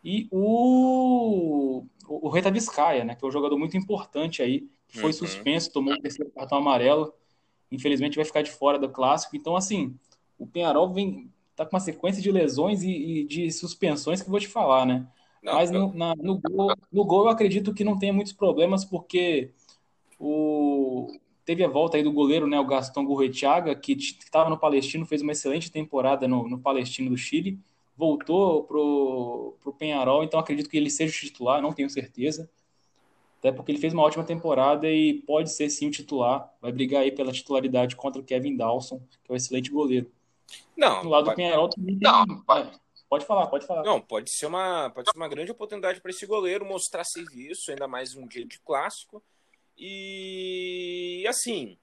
E 0.04 0.28
o 0.32 1.84
o, 2.10 2.28
o 2.28 2.30
Reta 2.30 2.52
Vizcaia, 2.52 3.06
né, 3.06 3.16
que 3.16 3.24
é 3.24 3.28
um 3.28 3.32
jogador 3.32 3.58
muito 3.58 3.78
importante 3.78 4.42
aí, 4.42 4.68
que 4.88 5.00
foi 5.00 5.12
uhum. 5.12 5.18
suspenso, 5.18 5.72
tomou 5.72 5.94
o 5.94 6.02
terceiro 6.02 6.32
cartão 6.32 6.58
amarelo, 6.58 7.14
infelizmente 7.72 8.16
vai 8.16 8.26
ficar 8.26 8.42
de 8.42 8.52
fora 8.52 8.80
do 8.80 8.90
clássico. 8.90 9.38
Então, 9.38 9.56
assim, 9.56 9.96
o 10.38 10.48
Penharol 10.48 10.92
vem 10.92 11.32
tá 11.64 11.66
com 11.66 11.76
uma 11.76 11.80
sequência 11.80 12.22
de 12.22 12.32
lesões 12.32 12.84
e, 12.84 12.90
e 12.90 13.24
de 13.26 13.52
suspensões 13.52 14.22
que 14.22 14.28
eu 14.28 14.32
vou 14.32 14.40
te 14.40 14.48
falar, 14.48 14.86
né? 14.86 15.06
Não, 15.42 15.54
Mas 15.54 15.72
no, 15.72 15.94
na, 15.94 16.14
no, 16.16 16.38
gol, 16.38 16.74
no 16.92 17.06
gol 17.06 17.24
eu 17.26 17.30
acredito 17.30 17.74
que 17.74 17.84
não 17.84 17.98
tenha 17.98 18.14
muitos 18.14 18.34
problemas, 18.34 18.84
porque 18.84 19.52
o, 20.20 21.08
teve 21.46 21.64
a 21.64 21.68
volta 21.68 21.98
aí 21.98 22.04
do 22.04 22.12
goleiro, 22.12 22.46
né, 22.48 22.60
o 22.60 22.66
Gastão 22.66 23.06
Gurretiaga, 23.06 23.74
que 23.76 23.94
estava 23.94 24.50
no 24.50 24.58
Palestino, 24.58 25.06
fez 25.06 25.22
uma 25.22 25.32
excelente 25.32 25.72
temporada 25.72 26.28
no, 26.28 26.48
no 26.48 26.60
Palestino 26.60 27.10
do 27.10 27.18
Chile 27.18 27.60
voltou 28.00 28.64
pro, 28.64 29.58
pro 29.60 29.74
Penharol, 29.74 30.24
então 30.24 30.40
acredito 30.40 30.70
que 30.70 30.78
ele 30.78 30.90
seja 30.90 31.14
o 31.14 31.20
titular, 31.20 31.62
não 31.62 31.74
tenho 31.74 31.90
certeza. 31.90 32.50
Até 33.40 33.52
porque 33.52 33.74
ele 33.74 33.80
fez 33.80 33.94
uma 33.94 34.04
ótima 34.04 34.24
temporada 34.24 34.90
e 34.90 35.16
pode 35.24 35.52
ser 35.52 35.70
sim 35.70 35.88
o 35.88 35.92
titular. 35.92 36.50
Vai 36.62 36.72
brigar 36.72 37.02
aí 37.02 37.12
pela 37.12 37.34
titularidade 37.34 37.98
contra 37.98 38.22
o 38.22 38.24
Kevin 38.24 38.56
Dawson, 38.56 39.02
que 39.24 39.30
é 39.30 39.34
um 39.34 39.36
excelente 39.36 39.70
goleiro. 39.70 40.10
Não. 40.76 41.02
Do 41.02 41.10
lado 41.10 41.30
do 41.30 41.36
Penharol 41.36 41.70
também 41.70 41.98
tem... 41.98 42.12
Não, 42.12 42.42
pode... 42.44 42.80
pode 43.10 43.26
falar, 43.26 43.48
pode 43.48 43.66
falar. 43.66 43.84
Não, 43.84 44.00
pode 44.00 44.32
ser 44.32 44.46
uma, 44.46 44.90
pode 44.90 45.10
ser 45.12 45.18
uma 45.18 45.28
grande 45.28 45.52
oportunidade 45.52 46.02
para 46.02 46.12
esse 46.12 46.26
goleiro 46.26 46.66
mostrar 46.66 47.04
serviço, 47.04 47.72
ainda 47.72 47.88
mais 47.88 48.16
um 48.16 48.28
dia 48.28 48.46
de 48.46 48.60
clássico. 48.60 49.24
E 49.78 51.26
assim, 51.28 51.78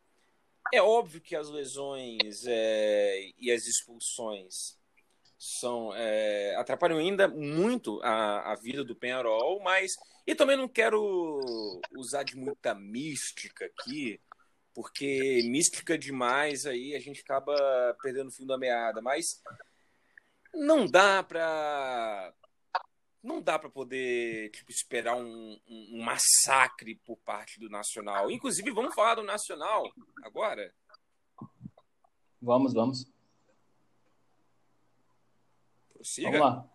é 0.73 0.83
óbvio 0.83 1.21
que 1.21 1.35
as 1.35 1.49
lesões 1.49 2.45
é, 2.47 3.31
e 3.39 3.51
as 3.51 3.67
expulsões 3.67 4.77
são 5.39 5.95
é, 5.95 6.55
atrapalham 6.57 6.99
ainda 6.99 7.29
muito 7.29 8.01
a, 8.03 8.53
a 8.53 8.55
vida 8.57 8.83
do 8.83 8.97
Penharol, 8.97 9.61
mas 9.63 9.97
e 10.27 10.35
também 10.35 10.57
não 10.57 10.69
quero 10.69 11.41
usar 11.97 12.25
de 12.25 12.37
muita 12.37 12.75
mística 12.75 13.67
aqui, 13.67 14.21
porque 14.77 15.41
mística 15.45 15.97
demais 15.97 16.67
aí 16.67 16.95
a 16.95 17.01
gente 17.01 17.23
acaba 17.23 17.97
perdendo 18.03 18.29
o 18.29 18.31
fio 18.31 18.47
da 18.47 18.59
meada, 18.59 19.01
mas 19.01 19.43
não 20.53 20.87
dá 20.87 21.23
para 21.23 22.35
não 23.23 23.41
dá 23.41 23.59
para 23.59 23.71
poder 23.71 24.51
tipo, 24.51 24.71
esperar 24.71 25.17
um, 25.17 25.59
um, 25.67 25.95
um, 25.95 26.05
massacre 26.05 26.95
por 27.07 27.17
parte 27.17 27.59
do 27.59 27.71
Nacional. 27.71 28.31
Inclusive, 28.31 28.71
vamos 28.71 28.95
falar 28.95 29.15
do 29.15 29.23
Nacional 29.23 29.91
agora? 30.23 30.73
Vamos, 32.41 32.75
vamos. 32.75 33.11
Prossiga. 35.89 36.39
Vamos 36.39 36.47
lá. 36.47 36.71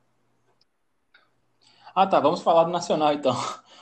Ah, 1.94 2.08
tá. 2.08 2.20
Vamos 2.20 2.42
falar 2.42 2.64
do 2.64 2.72
Nacional, 2.72 3.14
então. 3.14 3.36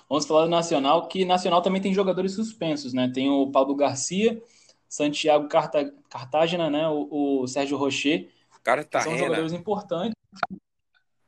Vamos 0.10 0.26
falar 0.26 0.46
do 0.46 0.50
Nacional, 0.50 1.08
que 1.08 1.24
Nacional 1.24 1.62
também 1.62 1.82
tem 1.82 1.94
jogadores 1.94 2.34
suspensos, 2.34 2.94
né? 2.94 3.12
Tem 3.14 3.30
o 3.30 3.52
Paulo 3.52 3.76
Garcia, 3.76 4.42
Santiago 4.88 5.48
Carta... 5.48 5.94
Cartagena, 6.10 6.68
né? 6.68 6.90
O, 6.90 7.42
o 7.44 7.48
Sérgio 7.48 7.78
Rocher. 7.78 8.28
Cartagena. 8.64 9.16
São 9.16 9.26
jogadores 9.26 9.54
importantes. 9.54 10.16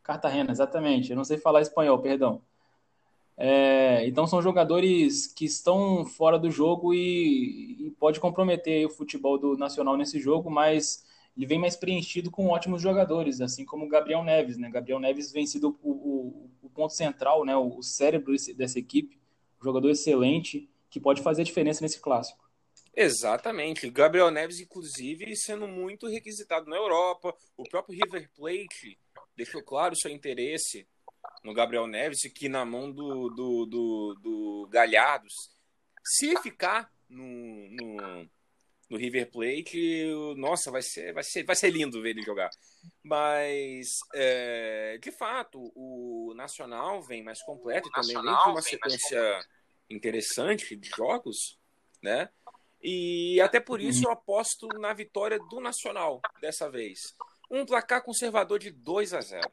Cartagena, 0.02 0.52
exatamente. 0.52 1.12
Eu 1.12 1.16
não 1.16 1.24
sei 1.24 1.38
falar 1.38 1.62
espanhol, 1.62 2.00
perdão. 2.00 2.42
É, 3.38 4.06
então 4.08 4.28
são 4.28 4.42
jogadores 4.42 5.28
que 5.28 5.46
estão 5.46 6.06
fora 6.06 6.38
do 6.38 6.52
jogo 6.52 6.94
e, 6.94 7.88
e 7.88 7.92
pode 8.00 8.20
comprometer 8.20 8.86
o 8.86 8.90
futebol 8.90 9.38
do 9.38 9.58
Nacional 9.58 9.96
nesse 9.96 10.20
jogo, 10.20 10.50
mas 10.50 11.04
ele 11.36 11.46
vem 11.46 11.60
mais 11.60 11.76
preenchido 11.76 12.30
com 12.30 12.48
ótimos 12.48 12.82
jogadores, 12.82 13.40
assim 13.42 13.64
como 13.64 13.86
o 13.86 13.90
Gabriel 13.90 14.24
Neves, 14.24 14.58
né? 14.58 14.70
Gabriel 14.70 15.00
Neves 15.00 15.32
vem 15.32 15.46
sido 15.46 15.78
o, 15.82 15.92
o, 15.92 16.52
o 16.64 16.70
ponto 16.70 16.94
central, 16.94 17.46
né? 17.46 17.56
O, 17.56 17.82
cérebro 17.82 18.34
dessa 18.56 18.80
equipe, 18.80 19.20
um 19.60 19.64
jogador 19.64 19.90
excelente 19.90 20.70
que 20.90 21.00
pode 21.00 21.22
fazer 21.22 21.42
a 21.42 21.46
diferença 21.46 21.82
nesse 21.82 22.00
clássico. 22.00 22.50
Exatamente. 22.94 23.90
Gabriel 23.90 24.30
Neves, 24.30 24.60
inclusive, 24.60 25.36
sendo 25.38 25.68
muito 25.68 26.08
requisitado 26.08 26.70
na 26.70 26.76
Europa. 26.76 27.34
O 27.56 27.64
próprio 27.64 27.98
River 27.98 28.30
Plate 28.36 29.00
deixou 29.36 29.64
claro 29.64 29.96
seu 29.96 30.12
interesse 30.12 30.86
no 31.44 31.54
Gabriel 31.54 31.88
Neves, 31.88 32.22
que 32.34 32.50
na 32.50 32.66
mão 32.66 32.92
do, 32.92 33.30
do, 33.30 33.66
do, 33.66 34.20
do 34.22 34.68
Galhardos, 34.70 35.34
se 36.04 36.36
ficar 36.42 36.92
no, 37.08 37.70
no 37.70 38.30
no 38.92 38.98
River 38.98 39.32
Plate, 39.32 40.06
nossa, 40.36 40.70
vai 40.70 40.82
ser, 40.82 41.14
vai 41.14 41.24
ser, 41.24 41.46
vai 41.46 41.56
ser 41.56 41.70
lindo 41.70 42.02
ver 42.02 42.10
ele 42.10 42.24
jogar. 42.24 42.50
Mas, 43.02 44.00
é, 44.14 45.00
de 45.02 45.14
fato, 45.14 45.72
o 45.74 46.34
Nacional 46.36 47.02
vem 47.02 47.24
mais 47.24 47.42
completo 47.42 47.88
e 47.88 47.92
também 47.94 48.22
vem 48.22 48.36
com 48.44 48.50
uma 48.50 48.62
sequência 48.62 49.40
interessante 49.90 50.76
de 50.76 50.90
jogos, 50.90 51.58
né? 52.04 52.28
E 52.84 53.40
até 53.40 53.62
por 53.62 53.80
isso 53.80 54.06
eu 54.06 54.12
aposto 54.12 54.68
na 54.78 54.92
vitória 54.94 55.40
do 55.40 55.62
Nacional 55.62 56.20
dessa 56.42 56.70
vez. 56.70 57.16
Um 57.50 57.66
placar 57.66 58.04
conservador 58.04 58.60
de 58.60 58.72
2 58.72 59.14
a 59.14 59.22
0. 59.22 59.50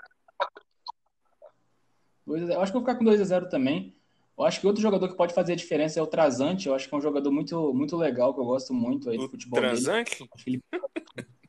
Eu 2.26 2.61
acho 2.61 2.73
que 2.73 2.78
vou 2.78 2.83
ficar 2.83 2.97
com 2.97 3.04
2 3.04 3.21
a 3.21 3.25
0 3.25 3.49
também. 3.49 3.97
Eu 4.38 4.45
acho 4.45 4.61
que 4.61 4.66
outro 4.66 4.80
jogador 4.80 5.09
que 5.09 5.16
pode 5.16 5.35
fazer 5.35 5.54
a 5.54 5.57
diferença 5.57 5.99
é 5.99 6.02
o 6.02 6.07
Trasante. 6.07 6.68
Eu 6.68 6.75
acho 6.75 6.88
que 6.88 6.95
é 6.95 6.99
um 6.99 7.02
jogador 7.02 7.30
muito, 7.33 7.75
muito 7.75 7.97
legal, 7.97 8.33
que 8.33 8.40
eu 8.40 8.45
gosto 8.45 8.73
muito 8.73 9.11
aí 9.11 9.18
do 9.18 9.28
futebol 9.28 9.59
transante? 9.59 10.25
dele. 10.47 10.62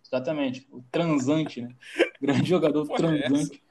Exatamente, 0.03 0.67
o 0.72 0.81
transante, 0.91 1.62
né? 1.62 1.69
Grande 2.19 2.50
jogador, 2.50 2.88
Pô, 2.88 2.96
transante. 2.96 3.62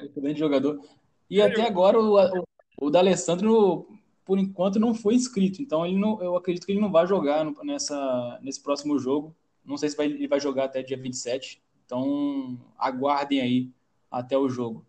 É 0.00 0.08
Grande 0.08 0.38
jogador. 0.38 0.80
E 1.28 1.40
é 1.40 1.44
até 1.44 1.66
agora 1.66 2.00
o, 2.00 2.18
o, 2.18 2.44
o 2.80 2.90
D'Alessandro 2.90 3.86
por 4.24 4.38
enquanto 4.38 4.80
não 4.80 4.94
foi 4.94 5.14
inscrito. 5.14 5.60
Então 5.60 5.84
ele 5.84 5.98
não, 5.98 6.22
eu 6.22 6.34
acredito 6.34 6.64
que 6.64 6.72
ele 6.72 6.80
não 6.80 6.90
vai 6.90 7.06
jogar 7.06 7.44
nessa, 7.62 8.38
nesse 8.42 8.62
próximo 8.62 8.98
jogo. 8.98 9.36
Não 9.62 9.76
sei 9.76 9.90
se 9.90 9.96
vai, 9.96 10.06
ele 10.06 10.28
vai 10.28 10.40
jogar 10.40 10.64
até 10.64 10.82
dia 10.82 10.96
27. 10.96 11.62
Então 11.84 12.58
aguardem 12.78 13.40
aí 13.40 13.70
até 14.10 14.38
o 14.38 14.48
jogo. 14.48 14.86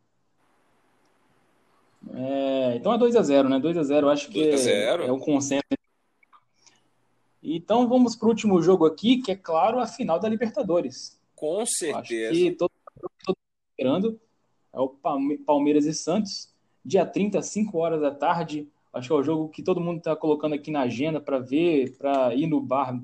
É, 2.14 2.76
então 2.76 2.94
é 2.94 2.98
2x0, 2.98 3.48
né? 3.48 3.60
2x0, 3.60 4.12
acho 4.12 4.30
que 4.30 4.50
é, 4.50 5.06
é 5.08 5.12
o 5.12 5.20
consenso. 5.20 5.62
Então 7.44 7.88
vamos 7.88 8.16
para 8.16 8.28
o 8.28 8.30
último 8.30 8.62
jogo 8.62 8.86
aqui, 8.86 9.18
que 9.18 9.32
é 9.32 9.36
claro 9.36 9.80
a 9.80 9.88
final 9.88 10.20
da 10.20 10.30
Libertadores. 10.30 11.20
Com 11.36 11.66
certeza. 11.66 12.32
Acho 12.32 12.40
que 12.40 12.52
todo 12.52 12.72
mundo 12.96 13.38
esperando 13.72 14.20
é 14.74 14.80
o 14.80 14.90
Palmeiras 15.46 15.86
e 15.86 15.94
Santos, 15.94 16.54
dia 16.84 17.06
30, 17.06 17.42
5 17.42 17.78
horas 17.78 18.02
da 18.02 18.12
tarde. 18.12 18.68
Acho 18.94 19.08
que 19.08 19.14
é 19.14 19.18
o 19.18 19.24
jogo 19.24 19.50
que 19.50 19.64
todo 19.64 19.82
mundo 19.82 20.00
está 20.00 20.16
colocando 20.16 20.54
aqui 20.54 20.70
na 20.70 20.82
agenda 20.82 21.20
para 21.20 21.40
ver, 21.40 21.98
para 21.98 22.34
ir 22.36 22.48
no 22.48 22.62
bar 22.62 23.00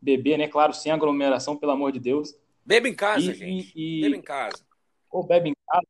beber, 0.00 0.38
né? 0.38 0.48
Claro, 0.48 0.72
sem 0.72 0.92
aglomeração, 0.92 1.56
pelo 1.56 1.72
amor 1.72 1.92
de 1.92 2.00
Deus. 2.00 2.34
Bebe 2.64 2.88
em 2.88 2.94
casa, 2.94 3.30
e, 3.32 3.34
gente. 3.34 3.72
E, 3.74 4.00
bebe 4.02 4.16
em 4.16 4.22
casa. 4.22 4.64
Ou 5.10 5.24
bebe 5.24 5.50
em 5.50 5.54
casa. 5.66 5.86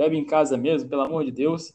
Bebe 0.00 0.16
em 0.16 0.24
casa 0.24 0.56
mesmo, 0.56 0.88
pelo 0.88 1.02
amor 1.02 1.26
de 1.26 1.30
Deus. 1.30 1.74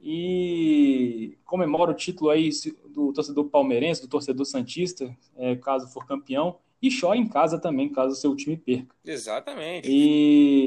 E 0.00 1.36
comemora 1.44 1.90
o 1.90 1.94
título 1.94 2.30
aí 2.30 2.48
do 2.94 3.12
torcedor 3.12 3.46
palmeirense, 3.46 4.00
do 4.00 4.06
torcedor 4.06 4.46
santista, 4.46 5.12
é, 5.36 5.56
caso 5.56 5.88
for 5.88 6.06
campeão. 6.06 6.58
E 6.80 6.88
chora 6.96 7.16
em 7.16 7.26
casa 7.26 7.58
também, 7.58 7.88
caso 7.88 8.12
o 8.12 8.16
seu 8.16 8.36
time 8.36 8.56
perca. 8.56 8.94
Exatamente. 9.04 9.88
E 9.90 10.66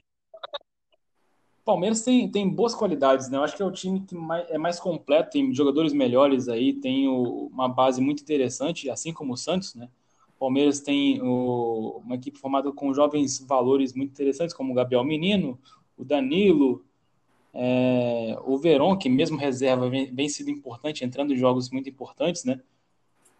Palmeiras 1.63 2.01
tem, 2.01 2.29
tem 2.29 2.49
boas 2.49 2.75
qualidades, 2.75 3.29
né? 3.29 3.37
Eu 3.37 3.43
acho 3.43 3.55
que 3.55 3.63
é 3.63 3.65
o 3.65 3.71
time 3.71 4.01
que 4.01 4.13
mais, 4.13 4.45
é 4.49 4.57
mais 4.57 4.77
completo, 4.77 5.31
tem 5.31 5.55
jogadores 5.55 5.93
melhores 5.93 6.49
aí, 6.49 6.73
tem 6.73 7.07
o, 7.07 7.47
uma 7.47 7.69
base 7.69 8.01
muito 8.01 8.21
interessante, 8.21 8.89
assim 8.89 9.13
como 9.13 9.31
o 9.31 9.37
Santos, 9.37 9.73
né? 9.73 9.87
Palmeiras 10.37 10.81
tem 10.81 11.21
o, 11.21 12.01
uma 12.03 12.15
equipe 12.15 12.37
formada 12.37 12.69
com 12.73 12.93
jovens 12.93 13.39
valores 13.39 13.93
muito 13.93 14.11
interessantes, 14.11 14.53
como 14.53 14.73
o 14.73 14.75
Gabriel 14.75 15.05
Menino, 15.05 15.57
o 15.97 16.03
Danilo, 16.03 16.83
é, 17.53 18.37
o 18.45 18.57
Verón, 18.57 18.97
que 18.97 19.09
mesmo 19.09 19.37
reserva 19.37 19.89
vem, 19.89 20.13
vem 20.13 20.27
sido 20.27 20.49
importante, 20.49 21.05
entrando 21.05 21.33
em 21.33 21.37
jogos 21.37 21.69
muito 21.69 21.89
importantes, 21.89 22.43
né? 22.43 22.59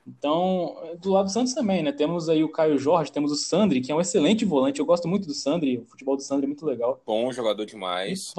Então, 0.06 0.76
do 1.02 1.12
lado 1.12 1.26
do 1.26 1.32
Santos 1.32 1.54
também, 1.54 1.82
né? 1.82 1.92
Temos 1.92 2.28
aí 2.28 2.44
o 2.44 2.50
Caio 2.50 2.78
Jorge, 2.78 3.12
temos 3.12 3.32
o 3.32 3.36
Sandri, 3.36 3.80
que 3.82 3.92
é 3.92 3.96
um 3.96 4.02
excelente 4.02 4.44
volante. 4.44 4.80
Eu 4.80 4.86
gosto 4.86 5.08
muito 5.08 5.26
do 5.26 5.34
Sandri, 5.34 5.78
o 5.78 5.86
futebol 5.86 6.18
do 6.18 6.22
Sandri 6.22 6.46
é 6.46 6.48
muito 6.48 6.66
legal. 6.66 7.02
Bom 7.06 7.32
jogador 7.32 7.66
demais. 7.66 8.34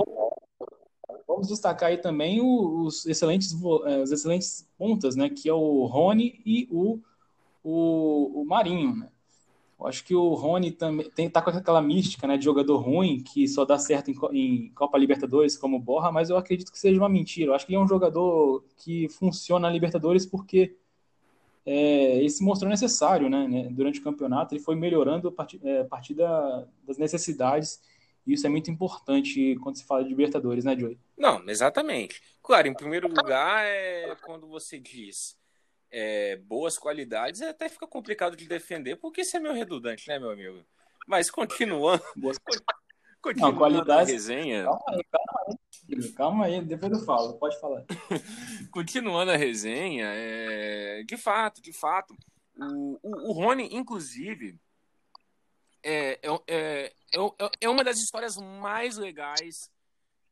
Vamos 1.26 1.48
destacar 1.48 1.88
aí 1.88 1.96
também 1.96 2.40
os 2.40 3.06
excelentes, 3.06 3.54
é, 3.86 4.02
os 4.02 4.12
excelentes 4.12 4.68
pontas, 4.76 5.16
né? 5.16 5.30
Que 5.30 5.48
é 5.48 5.54
o 5.54 5.86
Rony 5.86 6.40
e 6.44 6.68
o, 6.70 7.00
o, 7.62 8.42
o 8.42 8.44
Marinho, 8.44 8.94
né? 8.94 9.08
Acho 9.82 10.04
que 10.04 10.14
o 10.14 10.34
Rony 10.34 10.70
também 10.70 11.10
tem, 11.10 11.28
tá 11.28 11.42
com 11.42 11.50
aquela 11.50 11.82
mística, 11.82 12.26
né? 12.26 12.36
De 12.38 12.44
jogador 12.44 12.78
ruim, 12.78 13.20
que 13.20 13.46
só 13.46 13.64
dá 13.64 13.78
certo 13.78 14.10
em, 14.10 14.16
em 14.32 14.70
Copa 14.70 14.96
Libertadores 14.96 15.56
como 15.56 15.78
Borra, 15.78 16.10
mas 16.10 16.30
eu 16.30 16.36
acredito 16.36 16.72
que 16.72 16.78
seja 16.78 16.98
uma 16.98 17.08
mentira. 17.08 17.50
Eu 17.50 17.54
acho 17.54 17.66
que 17.66 17.72
ele 17.72 17.80
é 17.80 17.84
um 17.84 17.88
jogador 17.88 18.64
que 18.76 19.08
funciona 19.08 19.66
na 19.66 19.72
Libertadores 19.72 20.24
porque 20.24 20.76
é, 21.66 22.18
ele 22.18 22.30
se 22.30 22.44
mostrou 22.44 22.68
necessário 22.68 23.28
né, 23.28 23.48
né, 23.48 23.68
durante 23.70 24.00
o 24.00 24.02
campeonato, 24.02 24.54
ele 24.54 24.62
foi 24.62 24.76
melhorando 24.76 25.28
a 25.28 25.32
partir, 25.32 25.60
é, 25.64 25.80
a 25.80 25.84
partir 25.84 26.14
da, 26.14 26.66
das 26.86 26.98
necessidades, 26.98 27.80
e 28.26 28.34
isso 28.34 28.46
é 28.46 28.50
muito 28.50 28.70
importante 28.70 29.56
quando 29.62 29.76
se 29.76 29.84
fala 29.84 30.02
de 30.02 30.10
Libertadores, 30.10 30.64
né, 30.64 30.78
Joey? 30.78 30.98
Não, 31.16 31.42
exatamente. 31.48 32.22
Claro, 32.42 32.68
em 32.68 32.74
primeiro 32.74 33.08
lugar, 33.08 33.64
é 33.64 34.14
quando 34.24 34.46
você 34.46 34.78
diz 34.78 35.36
é, 35.96 36.36
boas 36.36 36.76
qualidades, 36.76 37.40
até 37.40 37.68
fica 37.68 37.86
complicado 37.86 38.36
de 38.36 38.48
defender, 38.48 38.96
porque 38.96 39.20
isso 39.20 39.36
é 39.36 39.40
meio 39.40 39.54
redundante, 39.54 40.08
né, 40.08 40.18
meu 40.18 40.30
amigo? 40.30 40.66
Mas 41.06 41.30
continuando. 41.30 42.02
Boas... 42.16 42.36
Continuando 43.22 43.52
Não, 43.52 43.58
qualidade... 43.58 44.10
a 44.10 44.12
resenha. 44.12 44.64
Calma 44.64 44.84
aí, 44.88 45.04
calma 45.10 45.40
aí. 45.48 46.12
Calma 46.12 46.44
aí, 46.44 46.60
depois 46.60 46.92
eu 46.92 46.98
falo, 47.06 47.38
pode 47.38 47.58
falar. 47.58 47.82
continuando 48.70 49.30
a 49.30 49.36
resenha, 49.36 50.06
é... 50.08 51.02
de 51.04 51.16
fato, 51.16 51.62
de 51.62 51.72
fato, 51.72 52.14
o, 52.54 52.98
o, 53.02 53.30
o 53.30 53.32
Rony, 53.32 53.70
inclusive, 53.72 54.60
é, 55.82 56.20
é, 56.22 56.40
é, 56.46 56.92
é, 57.14 57.50
é 57.62 57.68
uma 57.68 57.82
das 57.82 57.96
histórias 57.98 58.36
mais 58.36 58.98
legais 58.98 59.70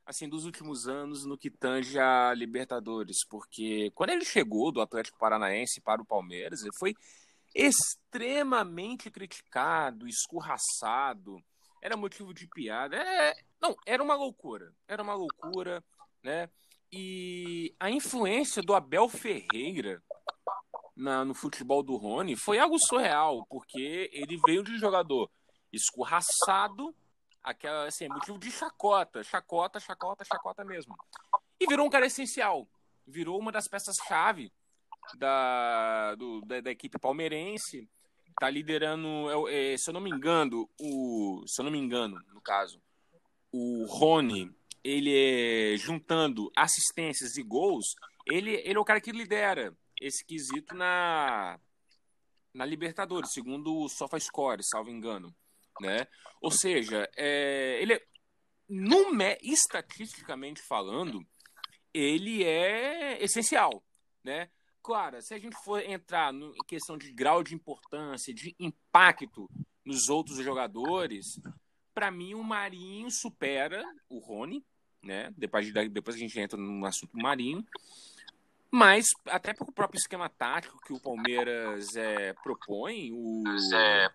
assim 0.05 0.29
dos 0.29 0.45
últimos 0.45 0.89
anos 0.89 1.25
no 1.25 1.39
que 1.39 1.51
tange 1.51 1.99
a 1.99 2.35
Libertadores, 2.35 3.19
porque 3.29 3.91
quando 3.95 4.11
ele 4.11 4.25
chegou 4.25 4.73
do 4.73 4.81
Atlético 4.81 5.19
Paranaense 5.19 5.81
para 5.81 6.03
o 6.03 6.07
Palmeiras, 6.07 6.63
ele 6.63 6.75
foi 6.79 6.95
extremamente 7.55 9.11
criticado, 9.11 10.07
escorraçado, 10.09 11.43
era 11.83 11.97
motivo 11.97 12.33
de 12.33 12.47
piada. 12.47 12.97
É, 12.97 13.35
não, 13.61 13.77
era 13.85 14.03
uma 14.03 14.15
loucura. 14.15 14.73
Era 14.87 15.03
uma 15.03 15.15
loucura, 15.15 15.83
né? 16.23 16.49
E 16.93 17.75
a 17.81 17.91
influência 17.91 18.63
do 18.63 18.75
Abel 18.75 19.09
Ferreira 19.09 20.03
na, 20.95 21.25
no 21.25 21.35
futebol 21.35 21.83
do 21.83 21.97
Rony 21.97 22.37
foi 22.37 22.59
algo 22.59 22.79
surreal, 22.79 23.45
porque 23.49 24.11
ele 24.13 24.39
veio 24.47 24.63
de 24.63 24.79
jogador 24.79 25.31
escorraçado, 25.73 26.95
aquela, 27.43 27.87
assim, 27.87 28.09
motivo 28.09 28.39
de 28.39 28.51
chacota, 28.51 29.23
chacota, 29.23 29.81
chacota, 29.81 30.25
chacota 30.25 30.65
mesmo. 30.65 30.95
E 31.61 31.67
virou 31.67 31.87
um 31.87 31.91
cara 31.91 32.07
essencial. 32.07 32.69
Virou 33.07 33.39
uma 33.39 33.53
das 33.53 33.69
peças-chave 33.69 34.53
da, 35.17 36.15
da, 36.47 36.61
da 36.61 36.71
equipe 36.71 36.99
palmeirense 36.99 37.89
tá 38.39 38.49
liderando, 38.49 39.49
é, 39.49 39.77
se 39.77 39.91
eu 39.91 39.95
não 39.95 40.01
me 40.01 40.11
engano, 40.11 40.69
o, 40.81 41.45
se 41.47 41.61
eu 41.61 41.65
não 41.65 41.71
me 41.73 41.79
engano, 41.79 42.21
no 42.33 42.41
caso, 42.41 42.83
o 43.53 43.85
Rony, 43.87 44.51
ele 44.83 45.15
é 45.15 45.77
juntando 45.77 46.51
assistências 46.57 47.37
e 47.37 47.43
gols, 47.43 47.95
ele, 48.27 48.55
ele 48.65 48.77
é 48.77 48.81
o 48.81 48.85
cara 48.85 49.01
que 49.01 49.13
lidera 49.13 49.77
esse 50.01 50.25
quesito 50.25 50.75
na 50.75 51.59
na 52.55 52.67
Libertadores, 52.67 53.33
segundo 53.33 53.75
o 53.75 53.89
SofaScore, 53.89 54.63
salvo 54.63 54.91
engano, 54.91 55.35
né? 55.81 56.07
Ou 56.41 56.51
seja, 56.51 57.09
é, 57.17 57.79
ele 57.81 57.95
é, 57.95 58.03
nume, 58.69 59.39
estatisticamente 59.43 60.63
falando, 60.63 61.25
ele 61.93 62.45
é 62.45 63.23
essencial, 63.23 63.83
né? 64.25 64.49
Claro, 64.83 65.23
se 65.23 65.33
a 65.33 65.39
gente 65.39 65.57
for 65.63 65.81
entrar 65.81 66.33
no, 66.33 66.53
em 66.57 66.67
questão 66.67 66.99
de 66.99 67.13
grau 67.13 67.43
de 67.43 67.55
importância, 67.55 68.35
de 68.35 68.55
impacto 68.59 69.49
nos 69.85 70.09
outros 70.09 70.39
jogadores, 70.39 71.41
para 71.95 72.11
mim 72.11 72.35
o 72.35 72.43
Marinho 72.43 73.11
supera 73.11 73.85
o 74.09 74.19
Rony, 74.19 74.65
né? 75.03 75.33
Depois, 75.37 75.67
de, 75.67 75.89
depois 75.89 76.17
a 76.17 76.19
gente 76.19 76.39
entra 76.39 76.59
no 76.59 76.85
assunto 76.87 77.13
do 77.13 77.23
Marinho. 77.23 77.65
Mas, 78.71 79.07
até 79.27 79.53
pelo 79.53 79.71
próprio 79.71 79.99
esquema 79.99 80.31
tático 80.31 80.81
que 80.81 80.95
o 80.95 81.01
Palmeiras 81.01 81.95
é, 81.95 82.33
propõe, 82.33 83.13
o, 83.13 83.45
é, 83.75 84.11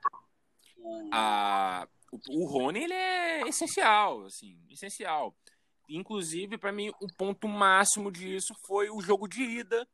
a, 1.11 1.87
o, 2.11 2.43
o 2.43 2.45
Rony 2.45 2.83
ele 2.83 2.93
é 2.93 3.47
essencial, 3.47 4.25
assim, 4.25 4.59
essencial. 4.69 5.35
Inclusive, 5.89 6.57
para 6.57 6.71
mim, 6.71 6.91
o 7.01 7.07
ponto 7.15 7.47
máximo 7.47 8.11
disso 8.11 8.53
foi 8.65 8.89
o 8.89 9.01
jogo 9.01 9.27
de 9.27 9.41
ida 9.41 9.87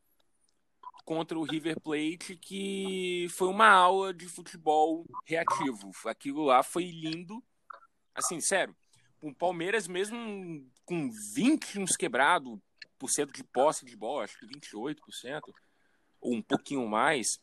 contra 1.06 1.38
o 1.38 1.44
River 1.44 1.80
Plate, 1.80 2.36
que 2.38 3.28
foi 3.32 3.48
uma 3.48 3.70
aula 3.70 4.14
de 4.14 4.28
futebol 4.28 5.06
reativo. 5.26 5.92
Aquilo 6.06 6.46
lá 6.46 6.64
foi 6.64 6.86
lindo. 6.86 7.44
Assim, 8.16 8.40
sério, 8.40 8.76
o 9.22 9.34
Palmeiras, 9.34 9.88
mesmo 9.88 10.66
com 10.86 11.10
20 11.34 11.80
uns 11.80 11.96
quebrado 11.96 12.62
por 12.98 13.10
cento 13.10 13.34
de 13.34 13.44
posse 13.44 13.86
de 13.86 13.96
bola, 13.96 14.24
acho 14.24 14.38
que 14.38 14.48
28%, 14.48 15.42
ou 16.22 16.36
um 16.36 16.42
pouquinho 16.42 16.88
mais, 16.88 17.40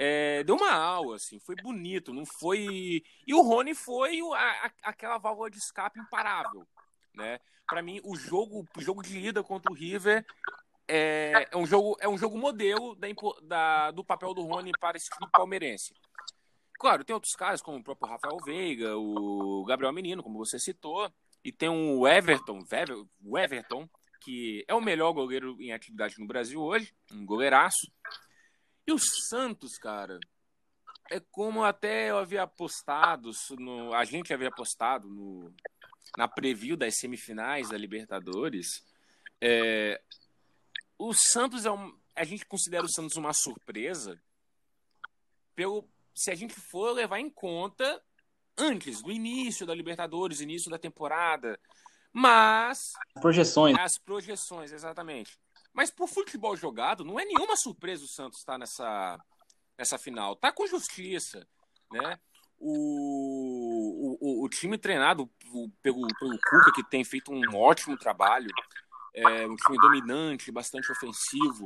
é, 0.00 0.44
deu 0.44 0.54
uma 0.54 0.70
aula, 0.70 1.16
assim, 1.16 1.40
foi 1.40 1.56
bonito, 1.56 2.14
não 2.14 2.24
foi. 2.24 3.02
E 3.26 3.34
o 3.34 3.42
Rony 3.42 3.74
foi 3.74 4.20
a, 4.32 4.66
a, 4.66 4.70
aquela 4.84 5.18
válvula 5.18 5.50
de 5.50 5.58
escape 5.58 5.98
imparável. 5.98 6.64
Né? 7.12 7.40
Para 7.66 7.82
mim, 7.82 8.00
o 8.04 8.14
jogo, 8.14 8.64
o 8.76 8.80
jogo 8.80 9.02
de 9.02 9.18
ida 9.18 9.42
contra 9.42 9.72
o 9.72 9.74
River 9.74 10.24
é, 10.86 11.48
é, 11.50 11.56
um 11.56 11.66
jogo, 11.66 11.96
é 12.00 12.08
um 12.08 12.16
jogo 12.16 12.38
modelo 12.38 12.94
da, 12.94 13.08
da, 13.42 13.90
do 13.90 14.04
papel 14.04 14.32
do 14.32 14.42
Rony 14.42 14.70
para 14.78 14.96
esse 14.96 15.10
time 15.10 15.28
palmeirense. 15.32 15.92
Claro, 16.78 17.02
tem 17.02 17.12
outros 17.12 17.34
caras, 17.34 17.60
como 17.60 17.78
o 17.78 17.82
próprio 17.82 18.08
Rafael 18.08 18.38
Veiga, 18.44 18.96
o 18.96 19.64
Gabriel 19.66 19.92
Menino, 19.92 20.22
como 20.22 20.38
você 20.38 20.60
citou, 20.60 21.12
e 21.44 21.50
tem 21.50 21.68
o 21.68 22.06
Everton, 22.06 22.60
o 23.20 23.36
Everton, 23.36 23.88
que 24.20 24.64
é 24.68 24.74
o 24.76 24.80
melhor 24.80 25.12
goleiro 25.12 25.60
em 25.60 25.72
atividade 25.72 26.14
no 26.20 26.26
Brasil 26.26 26.62
hoje, 26.62 26.94
um 27.10 27.26
goleiraço. 27.26 27.90
E 28.88 28.92
o 28.92 28.98
Santos, 28.98 29.76
cara, 29.76 30.18
é 31.10 31.20
como 31.20 31.62
até 31.62 32.08
eu 32.08 32.16
havia 32.16 32.44
apostado, 32.44 33.30
no, 33.58 33.92
a 33.92 34.02
gente 34.06 34.32
havia 34.32 34.48
apostado 34.48 35.06
no, 35.06 35.54
na 36.16 36.26
preview 36.26 36.74
das 36.74 36.96
semifinais 36.96 37.68
da 37.68 37.76
Libertadores. 37.76 38.82
É, 39.42 40.00
o 40.96 41.12
Santos 41.12 41.66
é 41.66 41.70
um. 41.70 41.94
A 42.16 42.24
gente 42.24 42.46
considera 42.46 42.86
o 42.86 42.88
Santos 42.88 43.18
uma 43.18 43.34
surpresa 43.34 44.18
pelo, 45.54 45.86
se 46.14 46.30
a 46.30 46.34
gente 46.34 46.54
for 46.54 46.92
levar 46.92 47.20
em 47.20 47.28
conta 47.28 48.02
antes 48.56 49.02
do 49.02 49.12
início 49.12 49.66
da 49.66 49.74
Libertadores, 49.74 50.40
início 50.40 50.70
da 50.70 50.78
temporada. 50.78 51.60
Mas. 52.10 52.92
Projeções. 53.20 53.76
As 53.78 53.98
projeções, 53.98 54.72
exatamente. 54.72 55.38
Mas 55.72 55.90
por 55.90 56.08
futebol 56.08 56.56
jogado, 56.56 57.04
não 57.04 57.18
é 57.18 57.24
nenhuma 57.24 57.56
surpresa 57.56 58.04
o 58.04 58.08
Santos 58.08 58.40
estar 58.40 58.58
nessa, 58.58 59.18
nessa 59.78 59.98
final. 59.98 60.36
Tá 60.36 60.52
com 60.52 60.66
justiça, 60.66 61.46
né? 61.90 62.18
O, 62.60 64.18
o, 64.20 64.44
o 64.44 64.48
time 64.48 64.76
treinado 64.76 65.30
pelo, 65.80 66.08
pelo 66.18 66.38
Cuca, 66.50 66.72
que 66.74 66.82
tem 66.82 67.04
feito 67.04 67.32
um 67.32 67.54
ótimo 67.54 67.96
trabalho, 67.96 68.48
é 69.14 69.46
um 69.46 69.54
time 69.54 69.78
dominante, 69.78 70.50
bastante 70.50 70.90
ofensivo, 70.90 71.64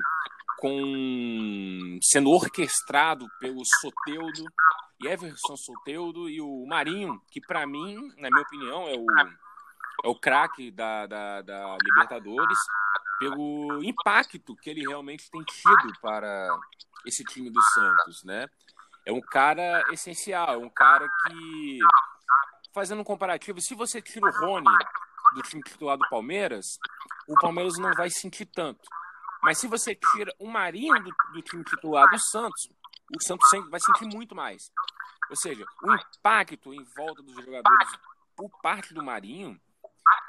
com 0.59 1.99
sendo 2.03 2.31
orquestrado 2.31 3.27
pelo 3.41 3.63
Soteudo, 3.81 4.45
Everson 5.03 5.57
Soteudo 5.57 6.29
e 6.29 6.41
o 6.41 6.65
Marinho, 6.67 7.21
que 7.31 7.41
para 7.41 7.67
mim, 7.67 8.13
na 8.17 8.29
minha 8.31 8.43
opinião, 8.43 8.89
é 8.89 8.95
o, 8.95 9.07
é 10.05 10.09
o 10.09 10.15
craque 10.15 10.71
da, 10.71 11.07
da, 11.07 11.43
da 11.43 11.77
Libertadores, 11.83 12.59
pelo 13.19 13.83
impacto 13.85 14.57
que 14.57 14.71
ele 14.71 14.81
realmente 14.81 15.31
tem 15.31 15.43
tido 15.45 16.01
para 16.01 16.49
esse 17.07 17.23
time 17.25 17.51
do 17.51 17.63
Santos, 17.63 18.25
né? 18.25 18.49
É 19.07 19.13
um 19.13 19.21
cara 19.21 19.85
essencial, 19.93 20.61
um 20.61 20.71
cara 20.71 21.07
que, 21.27 21.79
fazendo 22.75 23.01
um 23.01 23.05
comparativo, 23.05 23.61
se 23.61 23.75
você 23.75 24.01
tira 24.01 24.27
o 24.27 24.31
Rony 24.31 24.77
do 25.35 25.43
time 25.43 25.63
titular 25.63 25.97
do 25.97 26.09
Palmeiras, 26.09 26.67
o 27.29 27.35
Palmeiras 27.35 27.79
não 27.79 27.93
vai 27.93 28.11
sentir 28.11 28.47
tanto. 28.47 28.83
Mas 29.43 29.59
se 29.59 29.67
você 29.67 29.95
tira 29.95 30.33
o 30.39 30.49
Marinho 30.49 30.95
do, 31.03 31.11
do 31.33 31.43
time 31.43 31.65
titular 31.65 32.09
do 32.09 32.19
Santos, 32.19 32.69
o 33.15 33.23
Santos 33.23 33.49
vai 33.71 33.81
sentir 33.81 34.17
muito 34.17 34.35
mais. 34.35 34.63
Ou 35.31 35.37
seja, 35.37 35.65
o 35.83 35.95
impacto 35.95 36.73
em 36.73 36.85
volta 36.97 37.23
dos 37.23 37.35
jogadores 37.45 37.89
por 38.37 38.51
parte 38.61 38.95
do 38.95 39.03
Marinho, 39.03 39.61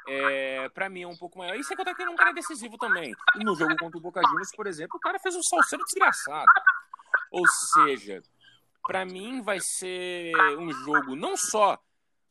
é, 0.07 0.69
para 0.69 0.89
mim 0.89 1.03
é 1.03 1.07
um 1.07 1.15
pouco 1.15 1.37
maior. 1.37 1.55
E 1.55 1.63
sem 1.63 1.75
contar 1.77 1.93
que 1.95 2.01
ele 2.01 2.09
é 2.09 2.13
um 2.13 2.17
cara 2.17 2.33
decisivo 2.33 2.77
também. 2.77 3.13
E 3.35 3.43
no 3.43 3.55
jogo 3.55 3.75
contra 3.77 3.97
o 3.97 4.01
Boca 4.01 4.21
Juniors, 4.21 4.51
por 4.55 4.67
exemplo, 4.67 4.97
o 4.97 4.99
cara 4.99 5.19
fez 5.19 5.35
um 5.35 5.43
salseiro 5.43 5.83
desgraçado. 5.85 6.51
Ou 7.31 7.47
seja, 7.47 8.21
para 8.85 9.05
mim 9.05 9.41
vai 9.41 9.59
ser 9.59 10.35
um 10.57 10.71
jogo 10.71 11.15
não 11.15 11.35
só 11.37 11.79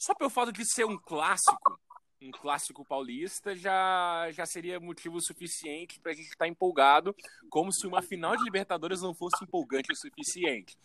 só 0.03 0.17
pelo 0.17 0.31
fato 0.31 0.51
de 0.51 0.65
ser 0.65 0.85
um 0.85 0.99
clássico, 0.99 1.81
um 2.21 2.33
clássico 2.33 2.85
paulista 2.85 3.55
já, 3.55 4.29
já 4.33 4.45
seria 4.45 4.81
motivo 4.81 5.21
suficiente 5.21 6.01
para 6.01 6.11
a 6.11 6.15
gente 6.15 6.27
estar 6.27 6.45
tá 6.45 6.49
empolgado, 6.49 7.15
como 7.49 7.73
se 7.73 7.87
uma 7.87 8.03
final 8.03 8.37
de 8.37 8.43
Libertadores 8.43 9.01
não 9.01 9.15
fosse 9.15 9.45
empolgante 9.45 9.93
o 9.93 9.97
suficiente. 9.97 10.77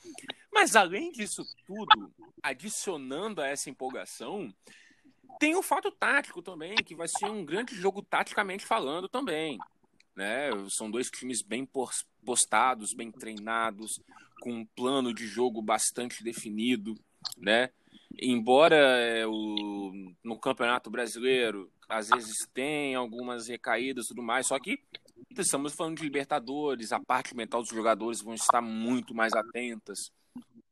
Mas 0.54 0.76
além 0.76 1.12
disso 1.12 1.44
tudo, 1.66 2.14
adicionando 2.44 3.42
a 3.42 3.48
essa 3.48 3.72
empolgação, 3.72 4.54
tem 5.40 5.56
o 5.56 5.62
fato 5.62 5.92
tático 5.92 6.42
também, 6.42 6.76
que 6.76 6.96
vai 6.96 7.08
ser 7.08 7.26
um 7.26 7.46
grande 7.46 7.76
jogo 7.76 8.02
taticamente 8.02 8.66
falando 8.66 9.08
também. 9.08 9.58
Né? 10.16 10.50
São 10.70 10.90
dois 10.90 11.10
times 11.10 11.42
bem 11.42 11.68
postados, 12.26 12.94
bem 12.94 13.12
treinados, 13.12 14.00
com 14.42 14.52
um 14.52 14.66
plano 14.66 15.14
de 15.14 15.28
jogo 15.28 15.62
bastante 15.62 16.24
definido, 16.24 16.96
né? 17.38 17.70
embora 18.20 18.76
é, 18.76 19.28
o, 19.28 19.92
no 20.24 20.40
Campeonato 20.40 20.90
Brasileiro 20.90 21.72
às 21.88 22.10
vezes 22.10 22.36
tem 22.54 22.96
algumas 22.96 23.48
recaídas 23.48 24.06
e 24.06 24.08
tudo 24.10 24.24
mais, 24.24 24.48
só 24.48 24.60
que 24.60 24.80
estamos 25.38 25.74
falando 25.74 25.98
de 25.98 26.04
Libertadores, 26.04 26.92
a 26.92 27.00
parte 27.00 27.36
mental 27.36 27.62
dos 27.62 27.70
jogadores 27.70 28.22
vão 28.22 28.34
estar 28.34 28.62
muito 28.62 29.14
mais 29.14 29.34
atentas, 29.34 30.12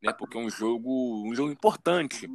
né? 0.02 0.12
Porque 0.12 0.38
é 0.38 0.40
um 0.40 0.50
jogo, 0.50 1.24
um 1.26 1.34
jogo 1.34 1.52
importante. 1.52 2.28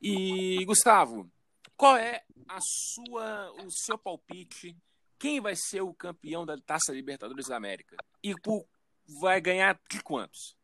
E 0.00 0.64
Gustavo, 0.64 1.30
qual 1.78 1.96
é 1.96 2.20
a 2.48 2.58
sua, 2.60 3.52
o 3.64 3.70
seu 3.70 3.96
palpite? 3.96 4.76
Quem 5.16 5.40
vai 5.40 5.54
ser 5.54 5.80
o 5.80 5.94
campeão 5.94 6.44
da 6.44 6.58
Taça 6.58 6.92
Libertadores 6.92 7.46
da 7.46 7.56
América? 7.56 7.96
E 8.22 8.34
por, 8.42 8.66
vai 9.20 9.40
ganhar 9.40 9.78
de 9.88 10.02
quantos? 10.02 10.56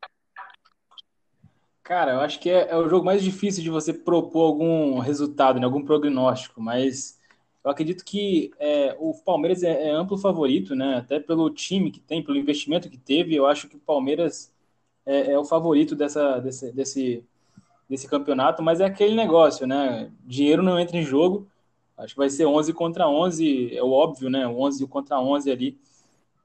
Cara, 1.84 2.12
eu 2.12 2.20
acho 2.20 2.40
que 2.40 2.50
é, 2.50 2.70
é, 2.70 2.76
o 2.76 2.88
jogo 2.88 3.04
mais 3.04 3.22
difícil 3.22 3.62
de 3.62 3.70
você 3.70 3.92
propor 3.92 4.42
algum 4.42 4.98
resultado, 4.98 5.60
né, 5.60 5.66
algum 5.66 5.84
prognóstico, 5.84 6.60
mas 6.60 7.20
eu 7.62 7.70
acredito 7.70 8.04
que 8.04 8.50
é, 8.58 8.96
o 8.98 9.14
Palmeiras 9.14 9.62
é, 9.62 9.88
é, 9.88 9.90
amplo 9.90 10.18
favorito, 10.18 10.74
né? 10.74 10.96
Até 10.96 11.20
pelo 11.20 11.48
time 11.50 11.90
que 11.90 12.00
tem, 12.00 12.22
pelo 12.22 12.38
investimento 12.38 12.90
que 12.90 12.98
teve, 12.98 13.34
eu 13.34 13.46
acho 13.46 13.68
que 13.68 13.76
o 13.76 13.80
Palmeiras 13.80 14.52
é, 15.06 15.32
é 15.32 15.38
o 15.38 15.44
favorito 15.44 15.94
dessa, 15.94 16.40
desse, 16.40 16.72
desse, 16.72 17.24
desse 17.88 18.08
campeonato, 18.08 18.62
mas 18.62 18.80
é 18.80 18.84
aquele 18.84 19.14
negócio, 19.14 19.66
né? 19.66 20.10
Dinheiro 20.24 20.62
não 20.62 20.78
entra 20.78 20.96
em 20.96 21.02
jogo. 21.02 21.48
Acho 21.96 22.14
que 22.14 22.18
vai 22.18 22.30
ser 22.30 22.46
11 22.46 22.72
contra 22.72 23.08
11, 23.08 23.76
é 23.76 23.82
o 23.82 23.90
óbvio, 23.90 24.28
né? 24.28 24.46
11 24.46 24.86
contra 24.86 25.20
11 25.20 25.50
ali. 25.50 25.78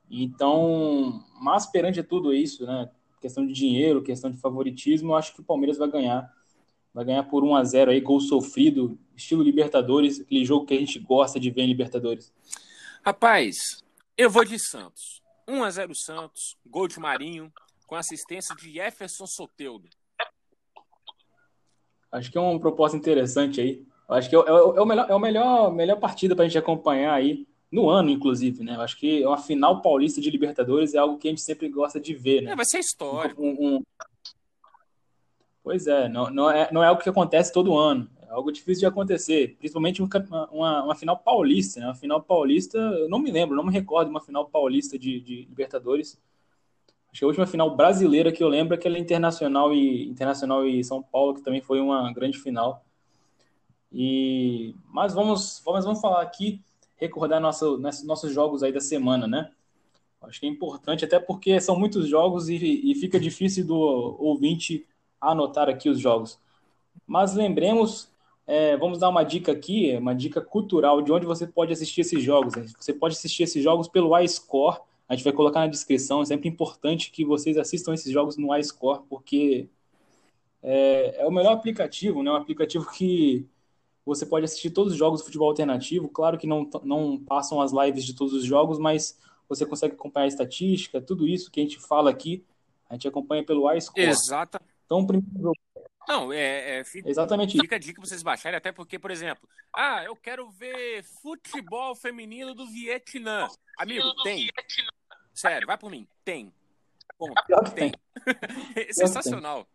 Então, 0.09 1.23
mas 1.41 1.65
perante 1.65 2.03
tudo 2.03 2.33
isso, 2.33 2.65
né? 2.65 2.89
questão 3.19 3.45
de 3.45 3.53
dinheiro, 3.53 4.01
questão 4.01 4.31
de 4.31 4.37
favoritismo, 4.37 5.15
acho 5.15 5.33
que 5.33 5.41
o 5.41 5.43
Palmeiras 5.43 5.77
vai 5.77 5.89
ganhar. 5.89 6.33
Vai 6.93 7.05
ganhar 7.05 7.23
por 7.23 7.43
1 7.43 7.55
a 7.55 7.63
0 7.63 7.91
aí, 7.91 8.01
gol 8.01 8.19
sofrido, 8.19 8.97
estilo 9.15 9.43
Libertadores, 9.43 10.19
aquele 10.19 10.43
jogo 10.43 10.65
que 10.65 10.73
a 10.73 10.79
gente 10.79 10.97
gosta 10.99 11.39
de 11.39 11.51
ver 11.51 11.61
em 11.63 11.67
Libertadores. 11.67 12.33
Rapaz, 13.03 13.55
eu 14.17 14.29
vou 14.29 14.43
de 14.43 14.57
Santos. 14.57 15.21
1 15.47 15.63
a 15.63 15.69
0 15.69 15.95
Santos, 15.95 16.57
gol 16.65 16.87
de 16.87 16.99
Marinho, 16.99 17.51
com 17.85 17.95
assistência 17.95 18.55
de 18.55 18.71
Jefferson 18.71 19.25
Soteudo. 19.25 19.87
Acho 22.11 22.31
que 22.31 22.37
é 22.37 22.41
uma 22.41 22.59
proposta 22.59 22.97
interessante 22.97 23.61
aí. 23.61 23.83
Acho 24.07 24.29
que 24.29 24.35
é, 24.35 24.39
é, 24.39 24.51
é 24.51 24.81
o 24.81 24.85
melhor, 24.85 25.05
é 25.09 25.15
o 25.15 25.19
melhor, 25.19 25.71
melhor 25.71 25.99
partida 25.99 26.35
para 26.35 26.43
a 26.43 26.47
gente 26.47 26.57
acompanhar 26.57 27.13
aí 27.13 27.47
no 27.71 27.87
ano, 27.89 28.09
inclusive, 28.09 28.63
né? 28.63 28.75
Eu 28.75 28.81
acho 28.81 28.97
que 28.97 29.23
uma 29.23 29.37
final 29.37 29.81
paulista 29.81 30.19
de 30.19 30.31
Libertadores 30.31 30.95
é 30.95 30.97
algo 30.97 31.17
que 31.17 31.27
a 31.27 31.31
gente 31.31 31.41
sempre 31.41 31.69
gosta 31.69 31.99
de 31.99 32.15
ver, 32.15 32.41
né? 32.41 32.51
É, 32.51 32.55
vai 32.55 32.65
ser 32.65 32.79
histórico. 32.79 33.41
Um, 33.43 33.77
um... 33.77 33.83
Pois 35.63 35.85
é 35.85 36.09
não, 36.09 36.31
não 36.31 36.49
é, 36.49 36.69
não 36.71 36.83
é 36.83 36.87
algo 36.87 37.01
que 37.01 37.09
acontece 37.09 37.53
todo 37.53 37.77
ano. 37.77 38.09
É 38.27 38.31
algo 38.31 38.51
difícil 38.51 38.81
de 38.81 38.85
acontecer, 38.87 39.55
principalmente 39.59 40.01
uma, 40.01 40.49
uma, 40.51 40.83
uma, 40.85 40.95
final 40.95 41.17
paulista, 41.17 41.79
né? 41.79 41.87
Uma 41.87 41.95
final 41.95 42.21
paulista, 42.21 42.77
eu 42.77 43.09
não 43.09 43.19
me 43.19 43.31
lembro, 43.31 43.55
não 43.55 43.65
me 43.65 43.73
recordo 43.73 44.07
de 44.07 44.11
uma 44.11 44.21
final 44.21 44.45
paulista 44.47 44.97
de, 44.97 45.19
de 45.19 45.45
Libertadores. 45.45 46.19
Acho 47.11 47.19
que 47.19 47.25
a 47.25 47.27
última 47.27 47.47
final 47.47 47.75
brasileira 47.75 48.31
que 48.31 48.43
eu 48.43 48.47
lembro 48.47 48.75
é 48.75 48.77
aquela 48.77 48.99
Internacional 48.99 49.73
e 49.73 50.07
Internacional 50.07 50.65
e 50.65 50.83
São 50.83 51.01
Paulo, 51.01 51.33
que 51.33 51.41
também 51.41 51.61
foi 51.61 51.79
uma 51.79 52.11
grande 52.13 52.37
final. 52.37 52.85
E 53.91 54.75
mas 54.93 55.13
vamos, 55.13 55.61
vamos, 55.65 55.85
vamos 55.85 56.01
falar 56.01 56.21
aqui 56.21 56.61
recordar 56.95 57.39
nosso, 57.39 57.77
nossos 58.05 58.31
jogos 58.31 58.61
aí 58.61 58.71
da 58.71 58.81
semana, 58.81 59.27
né? 59.27 59.51
Acho 60.21 60.39
que 60.39 60.45
é 60.45 60.49
importante, 60.49 61.05
até 61.05 61.17
porque 61.17 61.59
são 61.61 61.79
muitos 61.79 62.07
jogos 62.07 62.49
e, 62.49 62.91
e 62.91 62.93
fica 62.95 63.19
difícil 63.19 63.65
do 63.65 63.77
ouvinte 63.77 64.85
anotar 65.19 65.69
aqui 65.69 65.89
os 65.89 65.99
jogos. 65.99 66.37
Mas 67.07 67.33
lembremos, 67.33 68.11
é, 68.45 68.75
vamos 68.75 68.99
dar 68.99 69.09
uma 69.09 69.23
dica 69.23 69.51
aqui, 69.51 69.95
uma 69.95 70.13
dica 70.13 70.41
cultural 70.41 71.01
de 71.01 71.11
onde 71.11 71.25
você 71.25 71.47
pode 71.47 71.71
assistir 71.71 72.01
esses 72.01 72.21
jogos. 72.21 72.53
Você 72.77 72.93
pode 72.93 73.15
assistir 73.15 73.43
esses 73.43 73.63
jogos 73.63 73.87
pelo 73.87 74.17
iScore, 74.19 74.79
a 75.09 75.15
gente 75.15 75.23
vai 75.23 75.33
colocar 75.33 75.61
na 75.61 75.67
descrição. 75.67 76.21
É 76.21 76.25
sempre 76.25 76.47
importante 76.47 77.09
que 77.09 77.25
vocês 77.25 77.57
assistam 77.57 77.93
esses 77.93 78.11
jogos 78.11 78.37
no 78.37 78.55
iScore, 78.55 79.01
porque 79.09 79.67
é, 80.61 81.23
é 81.23 81.25
o 81.25 81.31
melhor 81.31 81.53
aplicativo, 81.53 82.21
né? 82.21 82.31
Um 82.31 82.35
aplicativo 82.35 82.89
que 82.91 83.45
você 84.05 84.25
pode 84.25 84.45
assistir 84.45 84.69
todos 84.69 84.93
os 84.93 84.99
jogos 84.99 85.21
do 85.21 85.25
futebol 85.25 85.49
alternativo. 85.49 86.07
Claro 86.07 86.37
que 86.37 86.45
não, 86.45 86.69
não 86.83 87.17
passam 87.17 87.59
as 87.59 87.71
lives 87.71 88.05
de 88.05 88.13
todos 88.13 88.33
os 88.33 88.45
jogos, 88.45 88.77
mas 88.77 89.19
você 89.47 89.65
consegue 89.65 89.95
acompanhar 89.95 90.25
a 90.25 90.27
estatística, 90.27 91.01
tudo 91.01 91.27
isso 91.27 91.49
que 91.49 91.59
a 91.59 91.63
gente 91.63 91.79
fala 91.79 92.11
aqui, 92.11 92.45
a 92.87 92.93
gente 92.93 93.07
acompanha 93.07 93.43
pelo 93.43 93.71
iScore. 93.73 94.05
Exato. 94.05 94.59
Então, 94.85 94.99
o 94.99 95.07
primeiro 95.07 95.41
jogo. 95.41 95.57
Não, 96.07 96.33
é, 96.33 96.79
é 96.79 96.83
fica, 96.83 97.09
Exatamente. 97.09 97.59
Fica 97.59 97.75
a 97.75 97.79
dica 97.79 97.99
para 97.99 98.07
vocês 98.07 98.23
baixarem, 98.23 98.57
até 98.57 98.71
porque, 98.71 98.97
por 98.97 99.11
exemplo, 99.11 99.47
ah, 99.75 100.03
eu 100.03 100.15
quero 100.15 100.49
ver 100.49 101.03
futebol 101.21 101.95
feminino 101.95 102.53
do 102.53 102.67
Vietnã. 102.67 103.47
Amigo, 103.77 104.13
tem. 104.23 104.49
Sério, 105.39 105.65
vai 105.65 105.77
por 105.77 105.89
mim. 105.89 106.05
Tem. 106.25 106.53
Ponto. 107.17 107.33
Tem. 107.73 107.93
é 108.75 108.91
sensacional. 108.91 109.65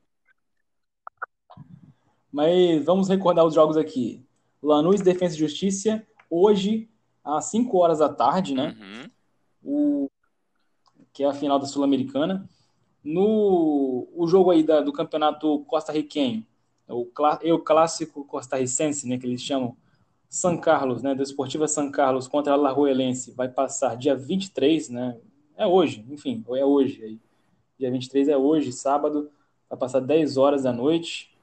Mas 2.30 2.84
vamos 2.84 3.08
recordar 3.08 3.46
os 3.46 3.54
jogos 3.54 3.78
aqui. 3.78 4.22
Lanús 4.62 5.00
Defesa 5.00 5.34
e 5.34 5.38
Justiça, 5.38 6.06
hoje, 6.28 6.90
às 7.24 7.46
5 7.46 7.78
horas 7.78 8.00
da 8.00 8.10
tarde, 8.10 8.54
né? 8.54 8.76
Uhum. 8.78 9.10
O, 9.62 10.10
que 11.14 11.24
é 11.24 11.28
a 11.28 11.32
final 11.32 11.58
da 11.58 11.66
Sul-Americana. 11.66 12.46
No 13.02 14.06
o 14.14 14.26
jogo 14.26 14.50
aí 14.50 14.62
da, 14.62 14.82
do 14.82 14.92
campeonato 14.92 15.64
costarriquenho, 15.64 16.46
o, 16.86 17.10
é 17.40 17.54
o 17.54 17.58
clássico 17.58 18.22
costarricense, 18.26 19.08
né? 19.08 19.16
Que 19.16 19.26
eles 19.26 19.40
chamam 19.40 19.74
San 20.28 20.58
Carlos, 20.58 21.02
né? 21.02 21.14
Do 21.14 21.22
Esportiva 21.22 21.66
San 21.66 21.90
Carlos 21.90 22.28
contra 22.28 22.52
a 22.52 22.56
Lajuelense, 22.56 23.32
vai 23.32 23.48
passar 23.48 23.96
dia 23.96 24.14
23, 24.14 24.90
né? 24.90 25.18
É 25.56 25.66
hoje, 25.66 26.04
enfim, 26.10 26.44
é 26.50 26.64
hoje. 26.64 27.18
Dia 27.78 27.90
23 27.90 28.28
é 28.28 28.36
hoje, 28.36 28.72
sábado, 28.72 29.30
vai 29.68 29.78
passar 29.78 30.00
10 30.00 30.36
horas 30.36 30.62
da 30.62 30.72
noite. 30.72 31.34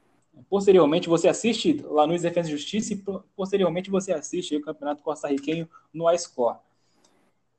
Posteriormente, 0.50 1.10
você 1.10 1.28
assiste 1.28 1.82
Lanús 1.84 2.22
Defesa 2.22 2.50
e 2.50 2.52
Justiça 2.52 2.94
e 2.94 3.04
posteriormente 3.36 3.90
você 3.90 4.14
assiste 4.14 4.56
o 4.56 4.62
Campeonato 4.62 5.04
Costarriquenho 5.04 5.68
no 5.94 6.10
iScore. 6.12 6.58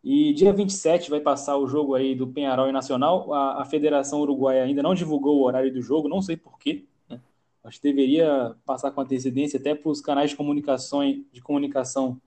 E 0.04 0.32
dia 0.32 0.52
27 0.52 1.10
vai 1.10 1.20
passar 1.20 1.56
o 1.56 1.66
jogo 1.66 1.94
aí 1.94 2.14
do 2.14 2.26
Penharol 2.26 2.68
e 2.68 2.72
Nacional. 2.72 3.32
A, 3.32 3.62
a 3.62 3.64
Federação 3.64 4.20
Uruguaia 4.20 4.64
ainda 4.64 4.82
não 4.82 4.94
divulgou 4.94 5.38
o 5.38 5.44
horário 5.44 5.72
do 5.72 5.80
jogo, 5.80 6.08
não 6.08 6.20
sei 6.20 6.36
porquê. 6.36 6.84
Né? 7.08 7.20
Acho 7.62 7.80
que 7.80 7.88
deveria 7.88 8.56
passar 8.64 8.90
com 8.90 9.00
antecedência 9.00 9.60
até 9.60 9.74
para 9.74 9.90
os 9.90 10.00
canais 10.00 10.30
de 10.30 10.36
comunicação, 10.36 11.02
de 11.32 11.40
comunicação 11.40 12.20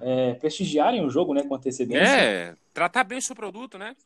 é, 0.00 0.34
prestigiarem 0.34 1.04
o 1.04 1.10
jogo 1.10 1.34
né, 1.34 1.42
com 1.42 1.54
antecedência. 1.56 2.04
É, 2.04 2.56
tratar 2.78 3.02
bem 3.02 3.18
o 3.18 3.22
seu 3.22 3.34
produto, 3.34 3.76
né? 3.76 3.96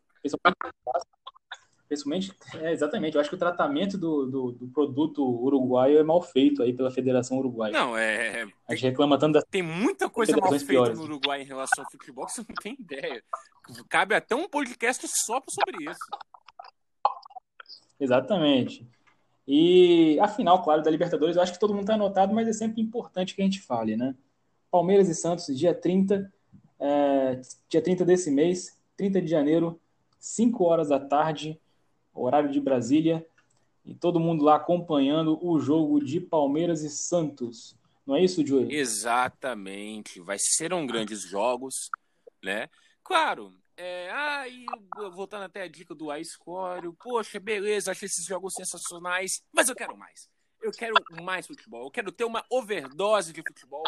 Principalmente, 1.87 2.33
é, 2.55 2.73
exatamente. 2.73 3.15
Eu 3.15 3.21
acho 3.21 3.29
que 3.29 3.37
o 3.37 3.39
tratamento 3.39 3.99
do, 3.99 4.25
do, 4.25 4.53
do, 4.53 4.69
produto 4.69 5.23
uruguaio 5.23 5.99
é 5.99 6.03
mal 6.03 6.23
feito 6.23 6.63
aí 6.63 6.73
pela 6.73 6.91
Federação 6.91 7.37
Uruguaia. 7.37 7.71
Não, 7.71 7.95
é. 7.95 8.47
A 8.67 8.75
gente 8.75 8.85
reclama 8.85 9.19
tanto 9.19 9.35
das. 9.35 9.45
Tem 9.51 9.61
muita 9.61 10.09
coisa 10.09 10.35
mal 10.39 10.49
feita 10.49 10.65
piores. 10.65 10.99
no 10.99 11.05
Uruguai 11.05 11.43
em 11.43 11.45
relação 11.45 11.85
ao 11.85 11.91
futebol 11.91 12.25
que 12.25 12.33
você 12.33 12.41
não 12.49 12.55
tem 12.63 12.75
ideia. 12.81 13.23
Cabe 13.91 14.15
até 14.15 14.35
um 14.35 14.49
podcast 14.49 15.07
só 15.07 15.43
sobre 15.51 15.91
isso. 15.91 16.01
Exatamente. 18.01 18.89
E 19.47 20.19
a 20.19 20.29
final, 20.29 20.63
claro, 20.63 20.83
da 20.83 20.91
Libertadores, 20.91 21.37
eu 21.37 21.43
acho 21.43 21.53
que 21.53 21.61
todo 21.61 21.75
mundo 21.75 21.83
está 21.83 21.95
anotado, 21.95 22.35
mas 22.35 22.49
é 22.49 22.55
sempre 22.55 22.81
importante 22.81 23.35
que 23.35 23.43
a 23.43 23.45
gente 23.45 23.61
fale, 23.61 23.99
né? 23.99 24.15
Palmeiras 24.71 25.11
e 25.11 25.15
Santos, 25.15 25.47
dia 25.55 25.75
30, 25.75 26.33
é, 26.83 27.41
dia 27.69 27.81
30 27.81 28.05
desse 28.05 28.31
mês, 28.31 28.77
30 28.97 29.23
de 29.23 29.29
janeiro, 29.29 29.81
5 30.19 30.65
horas 30.65 30.89
da 30.89 30.99
tarde 30.99 31.59
horário 32.13 32.51
de 32.51 32.61
Brasília, 32.61 33.27
e 33.85 33.95
todo 33.95 34.21
mundo 34.21 34.45
lá 34.45 34.57
acompanhando 34.57 35.39
o 35.45 35.59
jogo 35.59 36.05
de 36.05 36.21
Palmeiras 36.21 36.83
e 36.83 36.91
Santos. 36.91 37.77
Não 38.07 38.17
é 38.17 38.23
isso, 38.23 38.47
Joey? 38.47 38.75
Exatamente. 38.75 40.21
Vai 40.21 40.37
ser 40.39 40.75
um 40.75 40.87
grandes 40.87 41.23
jogos, 41.23 41.89
né? 42.43 42.69
Claro, 43.03 43.53
é, 43.77 44.11
aí, 44.11 44.67
voltando 45.15 45.45
até 45.45 45.63
a 45.63 45.69
dica 45.69 45.95
do 45.95 46.15
iScore, 46.15 46.93
poxa, 47.03 47.41
beleza, 47.41 47.93
achei 47.93 48.07
esses 48.07 48.27
jogos 48.27 48.55
sensacionais, 48.55 49.43
mas 49.53 49.69
eu 49.69 49.75
quero 49.75 49.97
mais. 49.97 50.29
Eu 50.63 50.71
quero 50.71 50.95
mais 51.23 51.47
futebol, 51.47 51.85
eu 51.85 51.91
quero 51.91 52.13
ter 52.13 52.25
uma 52.25 52.45
overdose 52.49 53.33
de 53.33 53.43
futebol. 53.43 53.83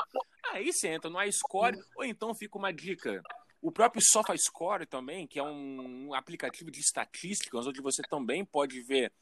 Aí 0.53 0.73
você 0.73 0.89
entra 0.89 1.09
no 1.09 1.23
iScore, 1.23 1.79
ou 1.97 2.05
então 2.05 2.35
fica 2.35 2.59
uma 2.59 2.73
dica. 2.73 3.23
O 3.63 3.73
próprio 3.73 4.03
SofaScore 4.03 4.85
também, 4.85 5.27
que 5.27 5.39
é 5.39 5.43
um 5.43 6.13
aplicativo 6.13 6.71
de 6.71 6.81
estatísticas, 6.81 7.67
onde 7.67 7.81
você 7.81 8.03
também 8.03 8.45
pode 8.45 8.83
ver 8.83 9.13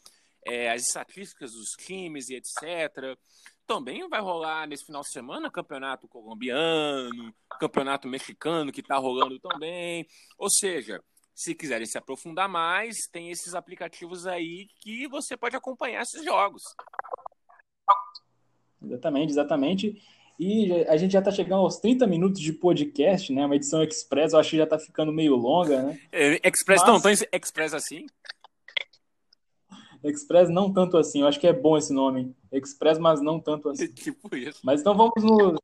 é, 0.45 0.71
as 0.71 0.83
estatísticas 0.83 1.53
dos 1.53 1.71
times 1.73 2.29
e 2.29 2.35
etc. 2.35 3.17
Também 3.67 4.09
vai 4.09 4.21
rolar 4.21 4.67
nesse 4.67 4.85
final 4.85 5.03
de 5.03 5.11
semana 5.11 5.51
campeonato 5.51 6.09
colombiano, 6.09 7.35
campeonato 7.61 8.09
mexicano 8.09 8.73
que 8.73 8.81
está 8.81 8.97
rolando 8.97 9.39
também. 9.39 10.07
Ou 10.37 10.51
seja, 10.51 11.03
se 11.35 11.55
quiserem 11.55 11.87
se 11.87 11.97
aprofundar 11.97 12.49
mais, 12.49 13.07
tem 13.11 13.31
esses 13.31 13.55
aplicativos 13.55 14.27
aí 14.27 14.69
que 14.81 15.07
você 15.09 15.37
pode 15.37 15.57
acompanhar 15.57 16.03
esses 16.03 16.25
jogos. 16.25 16.63
Exatamente, 18.85 19.31
exatamente. 19.31 20.03
E 20.39 20.73
a 20.89 20.97
gente 20.97 21.13
já 21.13 21.19
está 21.19 21.31
chegando 21.31 21.61
aos 21.61 21.79
30 21.79 22.07
minutos 22.07 22.41
de 22.41 22.53
podcast, 22.53 23.33
né? 23.33 23.47
Uma 23.47 23.57
edição 23.57 23.83
express, 23.83 24.33
eu 24.33 24.39
acho 24.39 24.51
que 24.51 24.57
já 24.57 24.65
está 24.65 24.79
ficando 24.79 25.13
meio 25.13 25.37
longa, 25.37 25.83
né? 25.83 26.01
É, 26.11 26.49
express 26.49 26.81
Mas... 26.81 26.89
não, 26.89 27.01
tão 27.01 27.11
express 27.11 27.75
assim? 27.75 28.07
Express 30.03 30.49
não 30.49 30.73
tanto 30.73 30.97
assim, 30.97 31.21
eu 31.21 31.29
acho 31.29 31.39
que 31.39 31.47
é 31.47 31.53
bom 31.53 31.77
esse 31.77 31.93
nome. 31.93 32.35
Express, 32.51 32.99
mas 32.99 33.21
não 33.21 33.39
tanto 33.39 33.69
assim. 33.69 33.87
tipo 33.95 34.35
isso. 34.35 34.61
Mas 34.65 34.81
então 34.81 34.97
vamos 34.97 35.23
nos, 35.23 35.61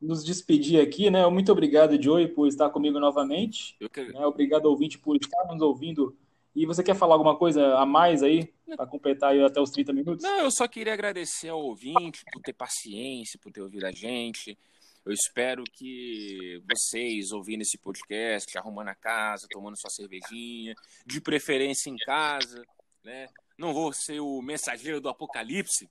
nos 0.00 0.24
despedir 0.24 0.80
aqui, 0.80 1.10
né? 1.10 1.26
Muito 1.26 1.52
obrigado, 1.52 2.00
Joey, 2.02 2.28
por 2.28 2.48
estar 2.48 2.70
comigo 2.70 2.98
novamente. 2.98 3.76
Que... 3.92 4.12
né? 4.12 4.24
Obrigado, 4.24 4.66
ouvinte, 4.66 4.98
por 4.98 5.14
estar 5.16 5.44
nos 5.46 5.60
ouvindo 5.60 6.16
e 6.56 6.64
você 6.64 6.82
quer 6.82 6.96
falar 6.96 7.14
alguma 7.14 7.36
coisa 7.36 7.76
a 7.76 7.84
mais 7.84 8.22
aí, 8.22 8.50
para 8.74 8.86
completar 8.86 9.32
aí 9.32 9.44
até 9.44 9.60
os 9.60 9.70
30 9.70 9.92
minutos? 9.92 10.24
Não, 10.24 10.40
eu 10.40 10.50
só 10.50 10.66
queria 10.66 10.94
agradecer 10.94 11.50
ao 11.50 11.62
ouvinte 11.62 12.24
por 12.32 12.40
ter 12.40 12.54
paciência, 12.54 13.38
por 13.38 13.52
ter 13.52 13.60
ouvido 13.60 13.84
a 13.84 13.92
gente. 13.92 14.58
Eu 15.04 15.12
espero 15.12 15.62
que 15.64 16.62
vocês 16.66 17.30
ouvindo 17.30 17.60
esse 17.60 17.76
podcast, 17.76 18.56
arrumando 18.56 18.88
a 18.88 18.94
casa, 18.94 19.46
tomando 19.50 19.78
sua 19.78 19.90
cervejinha, 19.90 20.74
de 21.04 21.20
preferência 21.20 21.90
em 21.90 21.96
casa, 21.96 22.64
né? 23.04 23.28
Não 23.58 23.74
vou 23.74 23.92
ser 23.92 24.20
o 24.20 24.40
mensageiro 24.40 24.98
do 24.98 25.10
apocalipse, 25.10 25.90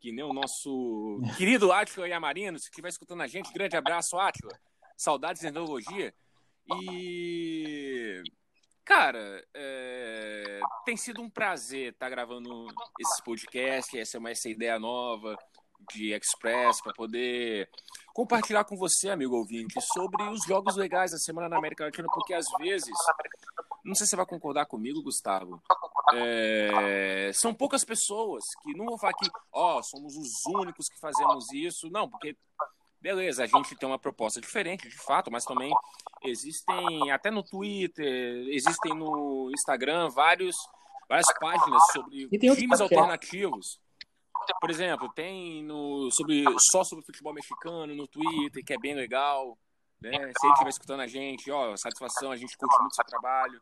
que 0.00 0.12
nem 0.12 0.24
o 0.24 0.32
nosso 0.32 1.20
querido 1.36 1.70
Átila 1.70 2.08
Yamarino, 2.08 2.58
se 2.58 2.70
estiver 2.70 2.88
escutando 2.88 3.22
a 3.22 3.26
gente, 3.26 3.52
grande 3.52 3.76
abraço, 3.76 4.18
Átila. 4.18 4.58
Saudades 4.96 5.42
de 5.42 5.48
tecnologia. 5.48 6.14
E 6.82 8.22
Cara, 8.86 9.44
é... 9.52 10.60
tem 10.84 10.96
sido 10.96 11.20
um 11.20 11.28
prazer 11.28 11.92
estar 11.92 12.06
tá 12.06 12.10
gravando 12.10 12.68
esse 13.00 13.20
podcast, 13.24 13.98
essa 13.98 14.16
é 14.16 14.20
uma 14.20 14.30
essa 14.30 14.48
ideia 14.48 14.78
nova 14.78 15.36
de 15.90 16.12
Express 16.12 16.80
para 16.80 16.92
poder 16.94 17.68
compartilhar 18.14 18.64
com 18.64 18.76
você, 18.76 19.10
amigo 19.10 19.34
ouvinte, 19.34 19.74
sobre 19.92 20.22
os 20.28 20.44
jogos 20.44 20.76
legais 20.76 21.10
da 21.10 21.18
semana 21.18 21.48
na 21.48 21.58
América 21.58 21.84
Latina, 21.84 22.06
porque 22.14 22.32
às 22.32 22.46
vezes, 22.60 22.94
não 23.84 23.96
sei 23.96 24.06
se 24.06 24.10
você 24.10 24.16
vai 24.16 24.26
concordar 24.26 24.66
comigo, 24.66 25.02
Gustavo, 25.02 25.60
é... 26.14 27.32
são 27.34 27.52
poucas 27.52 27.84
pessoas 27.84 28.44
que 28.62 28.72
não 28.72 28.86
vão 28.86 28.98
falar 28.98 29.14
que, 29.14 29.28
ó, 29.52 29.80
oh, 29.80 29.82
somos 29.82 30.16
os 30.16 30.46
únicos 30.46 30.86
que 30.88 31.00
fazemos 31.00 31.52
isso, 31.52 31.90
não, 31.90 32.08
porque 32.08 32.36
beleza, 33.06 33.44
a 33.44 33.46
gente 33.46 33.76
tem 33.76 33.88
uma 33.88 34.00
proposta 34.00 34.40
diferente, 34.40 34.88
de 34.88 34.96
fato, 34.96 35.30
mas 35.30 35.44
também 35.44 35.72
existem, 36.24 37.08
até 37.12 37.30
no 37.30 37.44
Twitter, 37.44 38.48
existem 38.48 38.92
no 38.94 39.48
Instagram 39.52 40.08
vários, 40.08 40.56
várias 41.08 41.32
páginas 41.38 41.80
sobre 41.92 42.28
times 42.56 42.80
alternativos. 42.80 43.78
Por 44.60 44.70
exemplo, 44.70 45.08
tem 45.14 45.62
no, 45.62 46.10
sobre, 46.10 46.44
só 46.72 46.82
sobre 46.82 47.04
futebol 47.04 47.32
mexicano 47.32 47.94
no 47.94 48.08
Twitter, 48.08 48.64
que 48.64 48.74
é 48.74 48.78
bem 48.78 48.94
legal. 48.96 49.56
Né? 50.00 50.10
Se 50.10 50.46
ele 50.46 50.52
estiver 50.52 50.70
escutando 50.70 51.00
a 51.00 51.06
gente, 51.06 51.48
ó, 51.48 51.76
satisfação, 51.76 52.32
a 52.32 52.36
gente 52.36 52.56
curte 52.56 52.76
muito 52.80 52.96
seu 52.96 53.04
trabalho. 53.04 53.60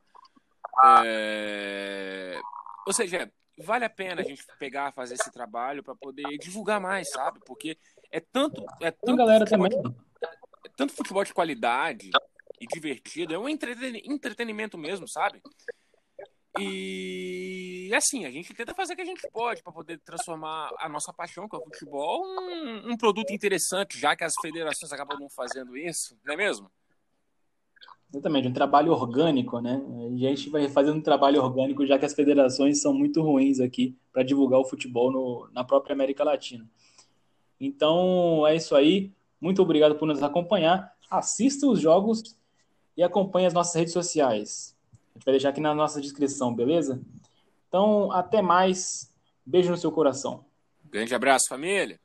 É... 1.04 2.40
Ou 2.86 2.94
seja, 2.94 3.30
vale 3.58 3.84
a 3.84 3.90
pena 3.90 4.22
a 4.22 4.24
gente 4.24 4.42
pegar, 4.58 4.92
fazer 4.92 5.14
esse 5.14 5.30
trabalho 5.30 5.82
para 5.82 5.94
poder 5.94 6.38
divulgar 6.38 6.80
mais, 6.80 7.10
sabe? 7.10 7.40
Porque 7.46 7.78
é 8.14 8.20
tanto. 8.20 8.64
É 8.80 8.92
tanto 8.92 9.16
galera 9.16 9.44
também. 9.44 9.68
De, 9.68 9.76
é 9.76 10.70
tanto 10.76 10.92
futebol 10.92 11.24
de 11.24 11.34
qualidade 11.34 12.10
e 12.60 12.66
divertido. 12.66 13.34
É 13.34 13.38
um 13.38 13.48
entretenimento 13.48 14.78
mesmo, 14.78 15.08
sabe? 15.08 15.42
E 16.56 17.90
assim, 17.92 18.24
a 18.24 18.30
gente 18.30 18.54
tenta 18.54 18.72
fazer 18.72 18.92
o 18.92 18.96
que 18.96 19.02
a 19.02 19.06
gente 19.06 19.28
pode 19.32 19.64
para 19.64 19.72
poder 19.72 19.98
transformar 20.04 20.70
a 20.78 20.88
nossa 20.88 21.12
paixão 21.12 21.48
com 21.48 21.56
o 21.56 21.64
futebol 21.64 22.24
um, 22.24 22.92
um 22.92 22.96
produto 22.96 23.32
interessante, 23.32 23.98
já 23.98 24.14
que 24.14 24.22
as 24.22 24.34
federações 24.40 24.92
acabam 24.92 25.18
não 25.18 25.28
fazendo 25.28 25.76
isso, 25.76 26.16
não 26.24 26.34
é 26.34 26.36
mesmo? 26.36 26.70
Exatamente, 28.12 28.46
um 28.46 28.52
trabalho 28.52 28.92
orgânico, 28.92 29.58
né? 29.58 29.82
A 29.84 30.16
gente 30.16 30.48
vai 30.48 30.68
fazendo 30.68 30.98
um 30.98 31.02
trabalho 31.02 31.42
orgânico, 31.42 31.84
já 31.84 31.98
que 31.98 32.04
as 32.04 32.14
federações 32.14 32.80
são 32.80 32.94
muito 32.94 33.20
ruins 33.20 33.58
aqui 33.58 33.98
para 34.12 34.22
divulgar 34.22 34.60
o 34.60 34.64
futebol 34.64 35.10
no, 35.10 35.50
na 35.52 35.64
própria 35.64 35.94
América 35.94 36.22
Latina. 36.22 36.64
Então 37.60 38.46
é 38.46 38.56
isso 38.56 38.74
aí. 38.74 39.12
Muito 39.40 39.62
obrigado 39.62 39.96
por 39.96 40.06
nos 40.06 40.22
acompanhar. 40.22 40.92
Assista 41.10 41.66
os 41.66 41.80
jogos 41.80 42.36
e 42.96 43.02
acompanhe 43.02 43.46
as 43.46 43.54
nossas 43.54 43.74
redes 43.74 43.92
sociais. 43.92 44.76
A 44.92 45.18
gente 45.18 45.24
vai 45.24 45.32
deixar 45.32 45.50
aqui 45.50 45.60
na 45.60 45.74
nossa 45.74 46.00
descrição, 46.00 46.54
beleza? 46.54 47.00
Então, 47.68 48.10
até 48.12 48.40
mais. 48.40 49.12
Beijo 49.44 49.70
no 49.70 49.76
seu 49.76 49.92
coração. 49.92 50.44
Grande 50.90 51.14
abraço, 51.14 51.48
família. 51.48 52.00